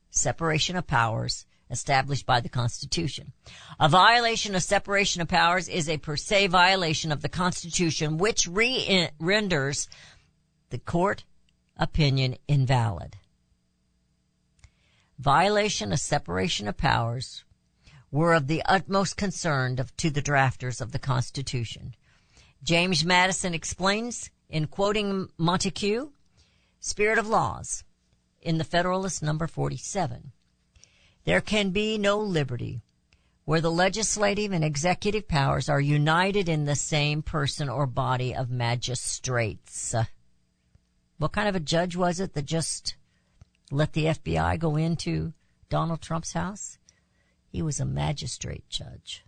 separation 0.09 0.77
of 0.77 0.87
powers 0.87 1.45
established 1.73 2.25
by 2.25 2.39
the 2.39 2.47
Constitution. 2.47 3.33
A 3.79 3.89
violation 3.89 4.55
of 4.55 4.63
separation 4.63 5.21
of 5.21 5.27
powers 5.27 5.67
is 5.67 5.89
a 5.89 5.97
per 5.97 6.15
se 6.15 6.47
violation 6.47 7.11
of 7.11 7.21
the 7.21 7.29
Constitution, 7.29 8.17
which 8.17 8.47
re- 8.47 9.09
renders 9.19 9.89
the 10.69 10.77
court 10.77 11.25
opinion 11.75 12.37
invalid. 12.47 13.17
Violation 15.19 15.91
of 15.91 15.99
separation 15.99 16.67
of 16.67 16.77
powers 16.77 17.43
were 18.11 18.33
of 18.33 18.47
the 18.47 18.63
utmost 18.65 19.17
concern 19.17 19.79
of, 19.79 19.95
to 19.97 20.09
the 20.09 20.21
drafters 20.21 20.79
of 20.79 20.91
the 20.91 20.99
Constitution. 20.99 21.95
James 22.61 23.03
Madison 23.03 23.53
explains 23.53 24.29
in 24.49 24.67
quoting 24.67 25.29
Montague, 25.37 26.11
Spirit 26.79 27.17
of 27.17 27.27
Laws, 27.27 27.83
in 28.41 28.57
the 28.57 28.63
Federalist 28.63 29.23
number 29.23 29.47
47. 29.47 30.31
There 31.25 31.41
can 31.41 31.69
be 31.69 31.97
no 31.97 32.19
liberty 32.19 32.81
where 33.45 33.61
the 33.61 33.71
legislative 33.71 34.51
and 34.51 34.63
executive 34.63 35.27
powers 35.27 35.69
are 35.69 35.81
united 35.81 36.47
in 36.47 36.65
the 36.65 36.75
same 36.75 37.21
person 37.21 37.69
or 37.69 37.85
body 37.85 38.33
of 38.33 38.49
magistrates. 38.49 39.95
What 41.17 41.31
kind 41.31 41.47
of 41.47 41.55
a 41.55 41.59
judge 41.59 41.95
was 41.95 42.19
it 42.19 42.33
that 42.33 42.45
just 42.45 42.95
let 43.71 43.93
the 43.93 44.05
FBI 44.05 44.59
go 44.59 44.75
into 44.75 45.33
Donald 45.69 46.01
Trump's 46.01 46.33
house? 46.33 46.77
He 47.49 47.61
was 47.61 47.79
a 47.79 47.85
magistrate 47.85 48.67
judge. 48.69 49.23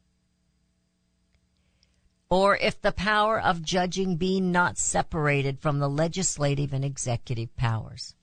Or 2.30 2.58
if 2.58 2.82
the 2.82 2.92
power 2.92 3.40
of 3.40 3.62
judging 3.62 4.18
be 4.18 4.42
not 4.42 4.78
separated 4.78 5.60
from 5.60 5.80
the 5.80 5.90
legislative 5.90 6.74
and 6.74 6.84
executive 6.84 7.56
powers. 7.56 8.16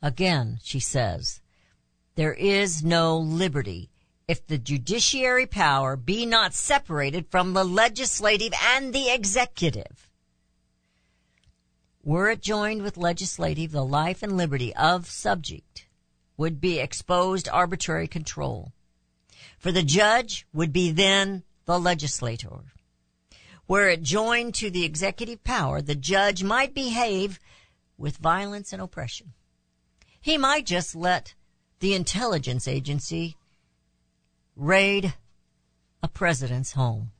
Again, 0.00 0.58
she 0.62 0.80
says, 0.80 1.40
there 2.16 2.34
is 2.34 2.82
no 2.82 3.16
liberty 3.16 3.90
if 4.26 4.46
the 4.46 4.58
judiciary 4.58 5.46
power 5.46 5.96
be 5.96 6.26
not 6.26 6.52
separated 6.52 7.26
from 7.30 7.52
the 7.52 7.64
legislative 7.64 8.52
and 8.74 8.92
the 8.92 9.10
executive. 9.10 10.10
Were 12.02 12.30
it 12.30 12.40
joined 12.40 12.82
with 12.82 12.96
legislative, 12.96 13.70
the 13.70 13.84
life 13.84 14.22
and 14.22 14.36
liberty 14.36 14.74
of 14.74 15.06
subject 15.06 15.86
would 16.36 16.60
be 16.60 16.78
exposed 16.78 17.48
arbitrary 17.48 18.08
control. 18.08 18.72
For 19.58 19.70
the 19.70 19.82
judge 19.82 20.46
would 20.52 20.72
be 20.72 20.90
then 20.90 21.44
the 21.66 21.78
legislator. 21.78 22.72
Were 23.68 23.88
it 23.88 24.02
joined 24.02 24.54
to 24.56 24.70
the 24.70 24.84
executive 24.84 25.42
power, 25.44 25.82
the 25.82 25.94
judge 25.94 26.42
might 26.42 26.74
behave 26.74 27.40
with 27.98 28.18
violence 28.18 28.72
and 28.72 28.80
oppression. 28.80 29.32
He 30.20 30.38
might 30.38 30.66
just 30.66 30.94
let 30.94 31.34
the 31.80 31.94
intelligence 31.94 32.66
agency 32.66 33.36
raid 34.54 35.14
a 36.02 36.08
president's 36.08 36.72
home. 36.72 37.10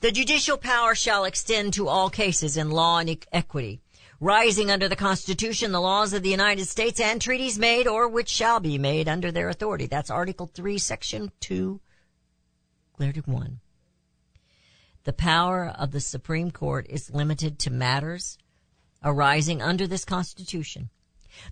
The 0.00 0.12
judicial 0.12 0.58
power 0.58 0.94
shall 0.94 1.24
extend 1.24 1.72
to 1.74 1.88
all 1.88 2.10
cases 2.10 2.56
in 2.56 2.70
law 2.70 2.98
and 2.98 3.24
equity, 3.32 3.80
rising 4.20 4.70
under 4.70 4.88
the 4.88 4.96
Constitution, 4.96 5.72
the 5.72 5.80
laws 5.80 6.12
of 6.12 6.22
the 6.22 6.30
United 6.30 6.66
States, 6.66 7.00
and 7.00 7.20
treaties 7.20 7.58
made 7.58 7.86
or 7.86 8.06
which 8.08 8.28
shall 8.28 8.60
be 8.60 8.78
made 8.78 9.08
under 9.08 9.32
their 9.32 9.48
authority. 9.48 9.86
That's 9.86 10.10
Article 10.10 10.46
3, 10.46 10.78
Section 10.78 11.32
2, 11.40 11.80
clear 12.92 13.12
to 13.12 13.20
1. 13.20 13.60
The 15.04 15.12
power 15.12 15.66
of 15.66 15.92
the 15.92 16.00
Supreme 16.00 16.50
Court 16.50 16.86
is 16.88 17.10
limited 17.10 17.58
to 17.60 17.70
matters 17.70 18.38
arising 19.02 19.62
under 19.62 19.86
this 19.86 20.04
Constitution, 20.04 20.90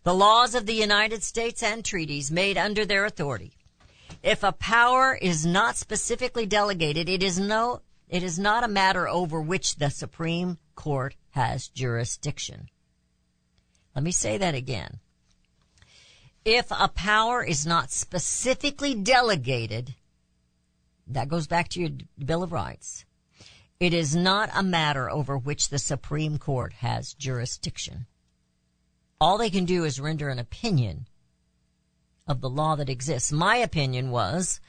the 0.03 0.15
laws 0.15 0.55
of 0.55 0.67
the 0.67 0.75
United 0.75 1.23
States 1.23 1.63
and 1.63 1.85
treaties 1.85 2.31
made 2.31 2.59
under 2.59 2.85
their 2.85 3.05
authority. 3.05 3.53
If 4.23 4.43
a 4.43 4.53
power 4.53 5.15
is 5.21 5.45
not 5.45 5.77
specifically 5.77 6.47
delegated, 6.47 7.09
it 7.09 7.23
is 7.23 7.39
no, 7.39 7.83
it 8.09 8.23
is 8.23 8.39
not 8.39 8.65
a 8.65 8.69
matter 8.69 9.09
over 9.09 9.41
which 9.41 9.77
the 9.77 9.91
Supreme 9.91 10.59
Court 10.75 11.15
has 11.31 11.69
jurisdiction. 11.69 12.69
Let 13.95 14.05
me 14.05 14.13
say 14.13 14.39
that 14.39 14.55
again. 14.55 15.01
If 16.45 16.67
a 16.71 16.89
power 16.89 17.43
is 17.43 17.67
not 17.67 17.91
specifically 17.91 18.95
delegated, 18.95 19.95
that 21.07 21.29
goes 21.29 21.47
back 21.47 21.69
to 21.71 21.81
your 21.81 21.91
Bill 22.23 22.43
of 22.43 22.53
Rights. 22.53 23.05
It 23.81 23.93
is 23.93 24.15
not 24.15 24.51
a 24.55 24.63
matter 24.63 25.11
over 25.11 25.37
which 25.37 25.69
the 25.69 25.79
Supreme 25.79 26.39
Court 26.39 26.75
has 26.75 27.15
jurisdiction. 27.15 28.07
All 29.21 29.39
they 29.39 29.51
can 29.51 29.65
do 29.65 29.85
is 29.85 30.01
render 30.01 30.29
an 30.29 30.39
opinion 30.39 31.07
of 32.27 32.41
the 32.41 32.51
law 32.51 32.77
that 32.77 32.89
exists. 32.89 33.31
My 33.31 33.57
opinion 33.57 34.11
was 34.11 34.61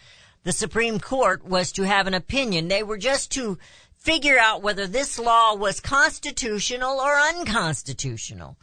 the 0.43 0.51
Supreme 0.51 0.99
Court 0.99 1.43
was 1.43 1.71
to 1.73 1.83
have 1.83 2.07
an 2.07 2.13
opinion. 2.13 2.67
They 2.67 2.83
were 2.83 2.97
just 2.97 3.31
to 3.31 3.57
figure 3.95 4.37
out 4.37 4.61
whether 4.61 4.85
this 4.85 5.17
law 5.17 5.55
was 5.55 5.79
constitutional 5.79 6.99
or 6.99 7.17
unconstitutional. 7.19 8.57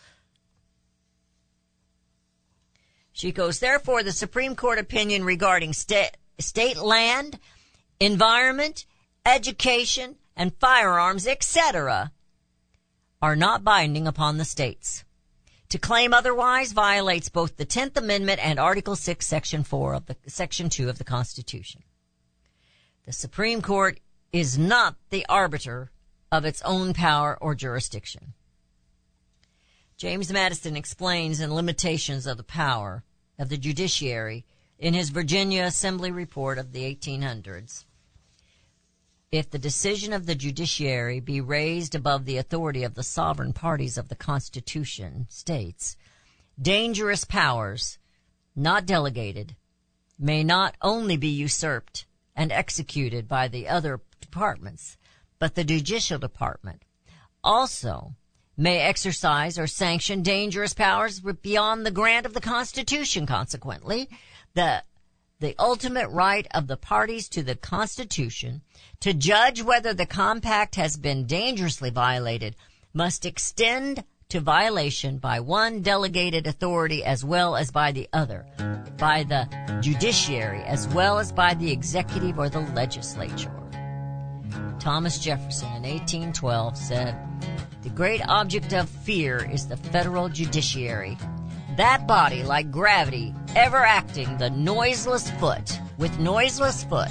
She 3.12 3.32
goes, 3.32 3.58
therefore, 3.58 4.02
the 4.02 4.12
Supreme 4.12 4.56
Court 4.56 4.78
opinion 4.78 5.24
regarding 5.24 5.72
state, 5.72 6.12
state 6.38 6.76
land, 6.76 7.38
environment, 8.00 8.86
education, 9.26 10.16
and 10.36 10.56
firearms, 10.58 11.26
etc., 11.26 12.12
are 13.20 13.36
not 13.36 13.64
binding 13.64 14.06
upon 14.06 14.38
the 14.38 14.44
states. 14.44 15.04
To 15.72 15.78
claim 15.78 16.12
otherwise 16.12 16.72
violates 16.72 17.30
both 17.30 17.56
the 17.56 17.64
10th 17.64 17.96
Amendment 17.96 18.44
and 18.44 18.58
Article 18.58 18.94
6, 18.94 19.26
Section 19.26 19.64
4 19.64 19.94
of 19.94 20.04
the, 20.04 20.16
Section 20.26 20.68
2 20.68 20.90
of 20.90 20.98
the 20.98 21.04
Constitution. 21.04 21.82
The 23.06 23.14
Supreme 23.14 23.62
Court 23.62 23.98
is 24.34 24.58
not 24.58 24.96
the 25.08 25.24
arbiter 25.30 25.90
of 26.30 26.44
its 26.44 26.60
own 26.60 26.92
power 26.92 27.38
or 27.40 27.54
jurisdiction. 27.54 28.34
James 29.96 30.30
Madison 30.30 30.76
explains 30.76 31.40
in 31.40 31.54
Limitations 31.54 32.26
of 32.26 32.36
the 32.36 32.44
Power 32.44 33.02
of 33.38 33.48
the 33.48 33.56
Judiciary 33.56 34.44
in 34.78 34.92
his 34.92 35.08
Virginia 35.08 35.62
Assembly 35.62 36.10
report 36.10 36.58
of 36.58 36.72
the 36.72 36.82
1800s. 36.82 37.86
If 39.32 39.48
the 39.48 39.58
decision 39.58 40.12
of 40.12 40.26
the 40.26 40.34
judiciary 40.34 41.18
be 41.18 41.40
raised 41.40 41.94
above 41.94 42.26
the 42.26 42.36
authority 42.36 42.84
of 42.84 42.92
the 42.92 43.02
sovereign 43.02 43.54
parties 43.54 43.96
of 43.96 44.08
the 44.08 44.14
Constitution 44.14 45.26
states, 45.30 45.96
dangerous 46.60 47.24
powers, 47.24 47.96
not 48.54 48.84
delegated, 48.84 49.56
may 50.18 50.44
not 50.44 50.76
only 50.82 51.16
be 51.16 51.30
usurped 51.30 52.04
and 52.36 52.52
executed 52.52 53.26
by 53.26 53.48
the 53.48 53.68
other 53.68 54.02
departments, 54.20 54.98
but 55.38 55.54
the 55.54 55.64
judicial 55.64 56.18
department 56.18 56.82
also 57.42 58.14
may 58.54 58.80
exercise 58.80 59.58
or 59.58 59.66
sanction 59.66 60.22
dangerous 60.22 60.74
powers 60.74 61.20
beyond 61.20 61.86
the 61.86 61.90
grant 61.90 62.26
of 62.26 62.34
the 62.34 62.40
Constitution. 62.40 63.24
Consequently, 63.24 64.10
the 64.52 64.82
the 65.42 65.56
ultimate 65.58 66.08
right 66.10 66.46
of 66.54 66.68
the 66.68 66.76
parties 66.76 67.28
to 67.28 67.42
the 67.42 67.56
Constitution 67.56 68.62
to 69.00 69.12
judge 69.12 69.60
whether 69.60 69.92
the 69.92 70.06
compact 70.06 70.76
has 70.76 70.96
been 70.96 71.26
dangerously 71.26 71.90
violated 71.90 72.54
must 72.94 73.26
extend 73.26 74.04
to 74.28 74.38
violation 74.38 75.18
by 75.18 75.40
one 75.40 75.82
delegated 75.82 76.46
authority 76.46 77.02
as 77.02 77.24
well 77.24 77.56
as 77.56 77.72
by 77.72 77.90
the 77.90 78.08
other, 78.12 78.46
by 78.98 79.24
the 79.24 79.48
judiciary 79.82 80.62
as 80.62 80.86
well 80.94 81.18
as 81.18 81.32
by 81.32 81.54
the 81.54 81.72
executive 81.72 82.38
or 82.38 82.48
the 82.48 82.60
legislature. 82.60 83.52
Thomas 84.78 85.18
Jefferson 85.18 85.68
in 85.70 85.82
1812 85.82 86.76
said, 86.76 87.16
The 87.82 87.90
great 87.90 88.22
object 88.28 88.72
of 88.74 88.88
fear 88.88 89.50
is 89.50 89.66
the 89.66 89.76
federal 89.76 90.28
judiciary. 90.28 91.18
That 91.76 92.06
body, 92.06 92.42
like 92.42 92.70
gravity, 92.70 93.34
ever 93.56 93.78
acting 93.78 94.36
the 94.36 94.50
noiseless 94.50 95.30
foot, 95.30 95.80
with 95.96 96.18
noiseless 96.18 96.84
foot, 96.84 97.08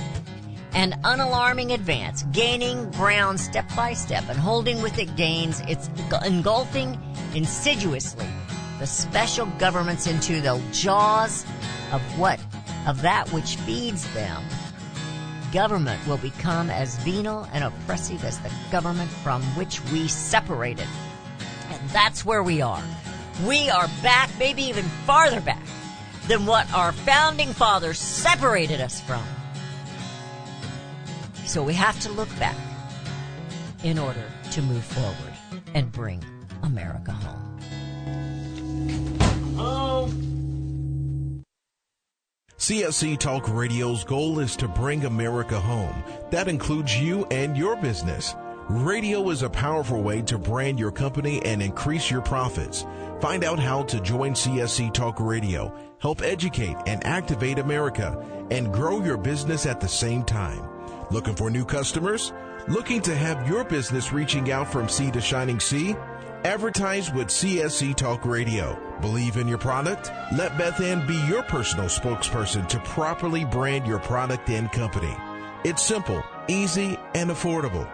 an 0.73 0.91
unalarming 1.03 1.73
advance, 1.73 2.21
gaining 2.31 2.91
ground 2.91 3.39
step 3.39 3.65
by 3.75 3.93
step, 3.93 4.23
and 4.29 4.37
holding 4.37 4.83
with 4.83 4.99
it 4.99 5.15
gains, 5.15 5.61
it's 5.61 5.89
engulfing 6.23 6.95
insidiously 7.33 8.27
the 8.77 8.85
special 8.85 9.47
governments 9.57 10.05
into 10.05 10.41
the 10.41 10.61
jaws 10.71 11.43
of 11.91 12.01
what? 12.19 12.39
Of 12.85 13.01
that 13.01 13.31
which 13.33 13.55
feeds 13.55 14.11
them. 14.13 14.43
Government 15.51 16.05
will 16.07 16.17
become 16.17 16.69
as 16.69 16.97
venal 16.99 17.47
and 17.51 17.63
oppressive 17.63 18.23
as 18.23 18.39
the 18.39 18.51
government 18.71 19.09
from 19.09 19.41
which 19.55 19.83
we 19.85 20.07
separated. 20.07 20.87
And 21.71 21.89
that's 21.89 22.23
where 22.23 22.43
we 22.43 22.61
are. 22.61 22.83
We 23.45 23.69
are 23.69 23.87
back, 24.03 24.29
maybe 24.37 24.63
even 24.63 24.83
farther 25.05 25.41
back 25.41 25.65
than 26.27 26.45
what 26.45 26.71
our 26.73 26.91
founding 26.91 27.53
fathers 27.53 27.99
separated 27.99 28.81
us 28.81 29.01
from. 29.01 29.23
So 31.45 31.63
we 31.63 31.73
have 31.73 31.99
to 32.01 32.11
look 32.11 32.29
back 32.37 32.57
in 33.83 33.97
order 33.97 34.23
to 34.51 34.61
move 34.61 34.83
forward 34.83 35.33
and 35.73 35.91
bring 35.91 36.23
America 36.63 37.11
home. 37.11 37.51
CSC 42.61 43.17
Talk 43.17 43.49
Radio's 43.49 44.03
goal 44.03 44.37
is 44.37 44.55
to 44.57 44.67
bring 44.67 45.03
America 45.05 45.59
home. 45.59 46.03
That 46.29 46.47
includes 46.47 46.95
you 46.95 47.25
and 47.31 47.57
your 47.57 47.75
business. 47.75 48.35
Radio 48.69 49.31
is 49.31 49.41
a 49.41 49.49
powerful 49.49 50.01
way 50.01 50.21
to 50.21 50.37
brand 50.37 50.79
your 50.79 50.91
company 50.91 51.43
and 51.43 51.61
increase 51.61 52.11
your 52.11 52.21
profits. 52.21 52.85
Find 53.21 53.43
out 53.43 53.59
how 53.59 53.83
to 53.83 54.01
join 54.01 54.33
CSC 54.33 54.95
Talk 54.95 55.19
Radio, 55.19 55.71
help 55.99 56.23
educate 56.23 56.75
and 56.87 57.05
activate 57.05 57.59
America, 57.59 58.19
and 58.49 58.73
grow 58.73 59.03
your 59.03 59.17
business 59.17 59.67
at 59.67 59.79
the 59.79 59.87
same 59.87 60.23
time. 60.23 60.67
Looking 61.11 61.35
for 61.35 61.51
new 61.51 61.63
customers? 61.63 62.33
Looking 62.67 62.99
to 63.01 63.15
have 63.15 63.47
your 63.47 63.63
business 63.63 64.11
reaching 64.11 64.51
out 64.51 64.71
from 64.71 64.89
sea 64.89 65.11
to 65.11 65.21
shining 65.21 65.59
sea? 65.59 65.95
Advertise 66.45 67.13
with 67.13 67.27
CSC 67.27 67.95
Talk 67.95 68.25
Radio. 68.25 68.75
Believe 69.01 69.37
in 69.37 69.47
your 69.47 69.59
product? 69.59 70.11
Let 70.35 70.57
Beth 70.57 70.81
Ann 70.81 71.05
be 71.05 71.17
your 71.27 71.43
personal 71.43 71.85
spokesperson 71.85 72.67
to 72.69 72.79
properly 72.79 73.45
brand 73.45 73.85
your 73.85 73.99
product 73.99 74.49
and 74.49 74.71
company. 74.71 75.15
It's 75.63 75.83
simple, 75.83 76.23
easy, 76.47 76.97
and 77.13 77.29
affordable. 77.29 77.87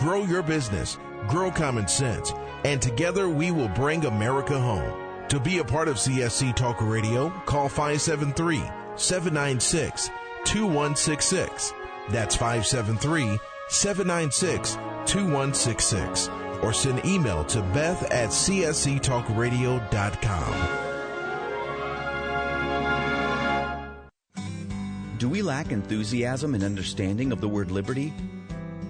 Grow 0.00 0.24
your 0.24 0.42
business, 0.42 0.98
grow 1.28 1.52
common 1.52 1.86
sense, 1.86 2.32
and 2.64 2.80
together 2.80 3.28
we 3.28 3.50
will 3.50 3.68
bring 3.68 4.04
America 4.04 4.58
home. 4.58 4.98
To 5.28 5.40
be 5.40 5.58
a 5.58 5.64
part 5.64 5.88
of 5.88 5.96
CSC 5.96 6.54
Talk 6.54 6.80
Radio, 6.80 7.30
call 7.46 7.68
573 7.68 8.62
796 8.96 10.08
2166. 10.44 11.72
That's 12.10 12.36
573 12.36 13.38
796 13.68 14.74
2166 15.06 16.28
or 16.62 16.72
send 16.72 17.04
email 17.04 17.44
to 17.44 17.60
beth 17.74 18.10
at 18.10 18.30
csctalkradio.com. 18.30 20.78
Do 25.18 25.28
we 25.28 25.42
lack 25.42 25.70
enthusiasm 25.70 26.54
and 26.54 26.64
understanding 26.64 27.32
of 27.32 27.40
the 27.40 27.48
word 27.48 27.70
liberty? 27.70 28.12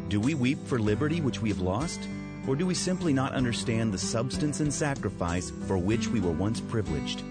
Do 0.09 0.19
we 0.19 0.35
weep 0.35 0.67
for 0.67 0.79
liberty 0.79 1.21
which 1.21 1.43
we 1.43 1.51
have 1.51 1.61
lost? 1.61 2.09
Or 2.47 2.57
do 2.57 2.67
we 2.67 2.75
simply 2.75 3.13
not 3.13 3.35
understand 3.35 3.93
the 3.93 3.99
substance 3.99 4.61
and 4.61 4.73
sacrifice 4.73 5.53
for 5.67 5.79
which 5.79 6.09
we 6.09 6.21
were 6.21 6.33
once 6.33 6.61
privileged? 6.61 7.23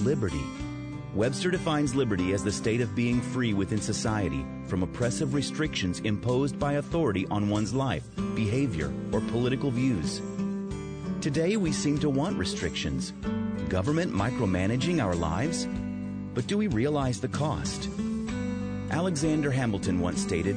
Liberty. 0.00 0.42
Webster 1.14 1.50
defines 1.50 1.94
liberty 1.94 2.32
as 2.32 2.44
the 2.44 2.52
state 2.52 2.80
of 2.80 2.94
being 2.94 3.20
free 3.20 3.54
within 3.54 3.80
society 3.80 4.44
from 4.66 4.82
oppressive 4.82 5.32
restrictions 5.32 6.00
imposed 6.00 6.58
by 6.58 6.74
authority 6.74 7.26
on 7.30 7.48
one's 7.48 7.72
life, 7.72 8.04
behavior, 8.34 8.92
or 9.12 9.20
political 9.22 9.70
views. 9.70 10.20
Today 11.20 11.56
we 11.56 11.72
seem 11.72 11.98
to 11.98 12.10
want 12.10 12.38
restrictions. 12.38 13.12
Government 13.68 14.12
micromanaging 14.12 15.02
our 15.02 15.14
lives? 15.14 15.66
But 16.34 16.46
do 16.46 16.58
we 16.58 16.66
realize 16.68 17.20
the 17.20 17.28
cost? 17.28 17.88
Alexander 18.90 19.50
Hamilton 19.50 20.00
once 20.00 20.20
stated, 20.22 20.56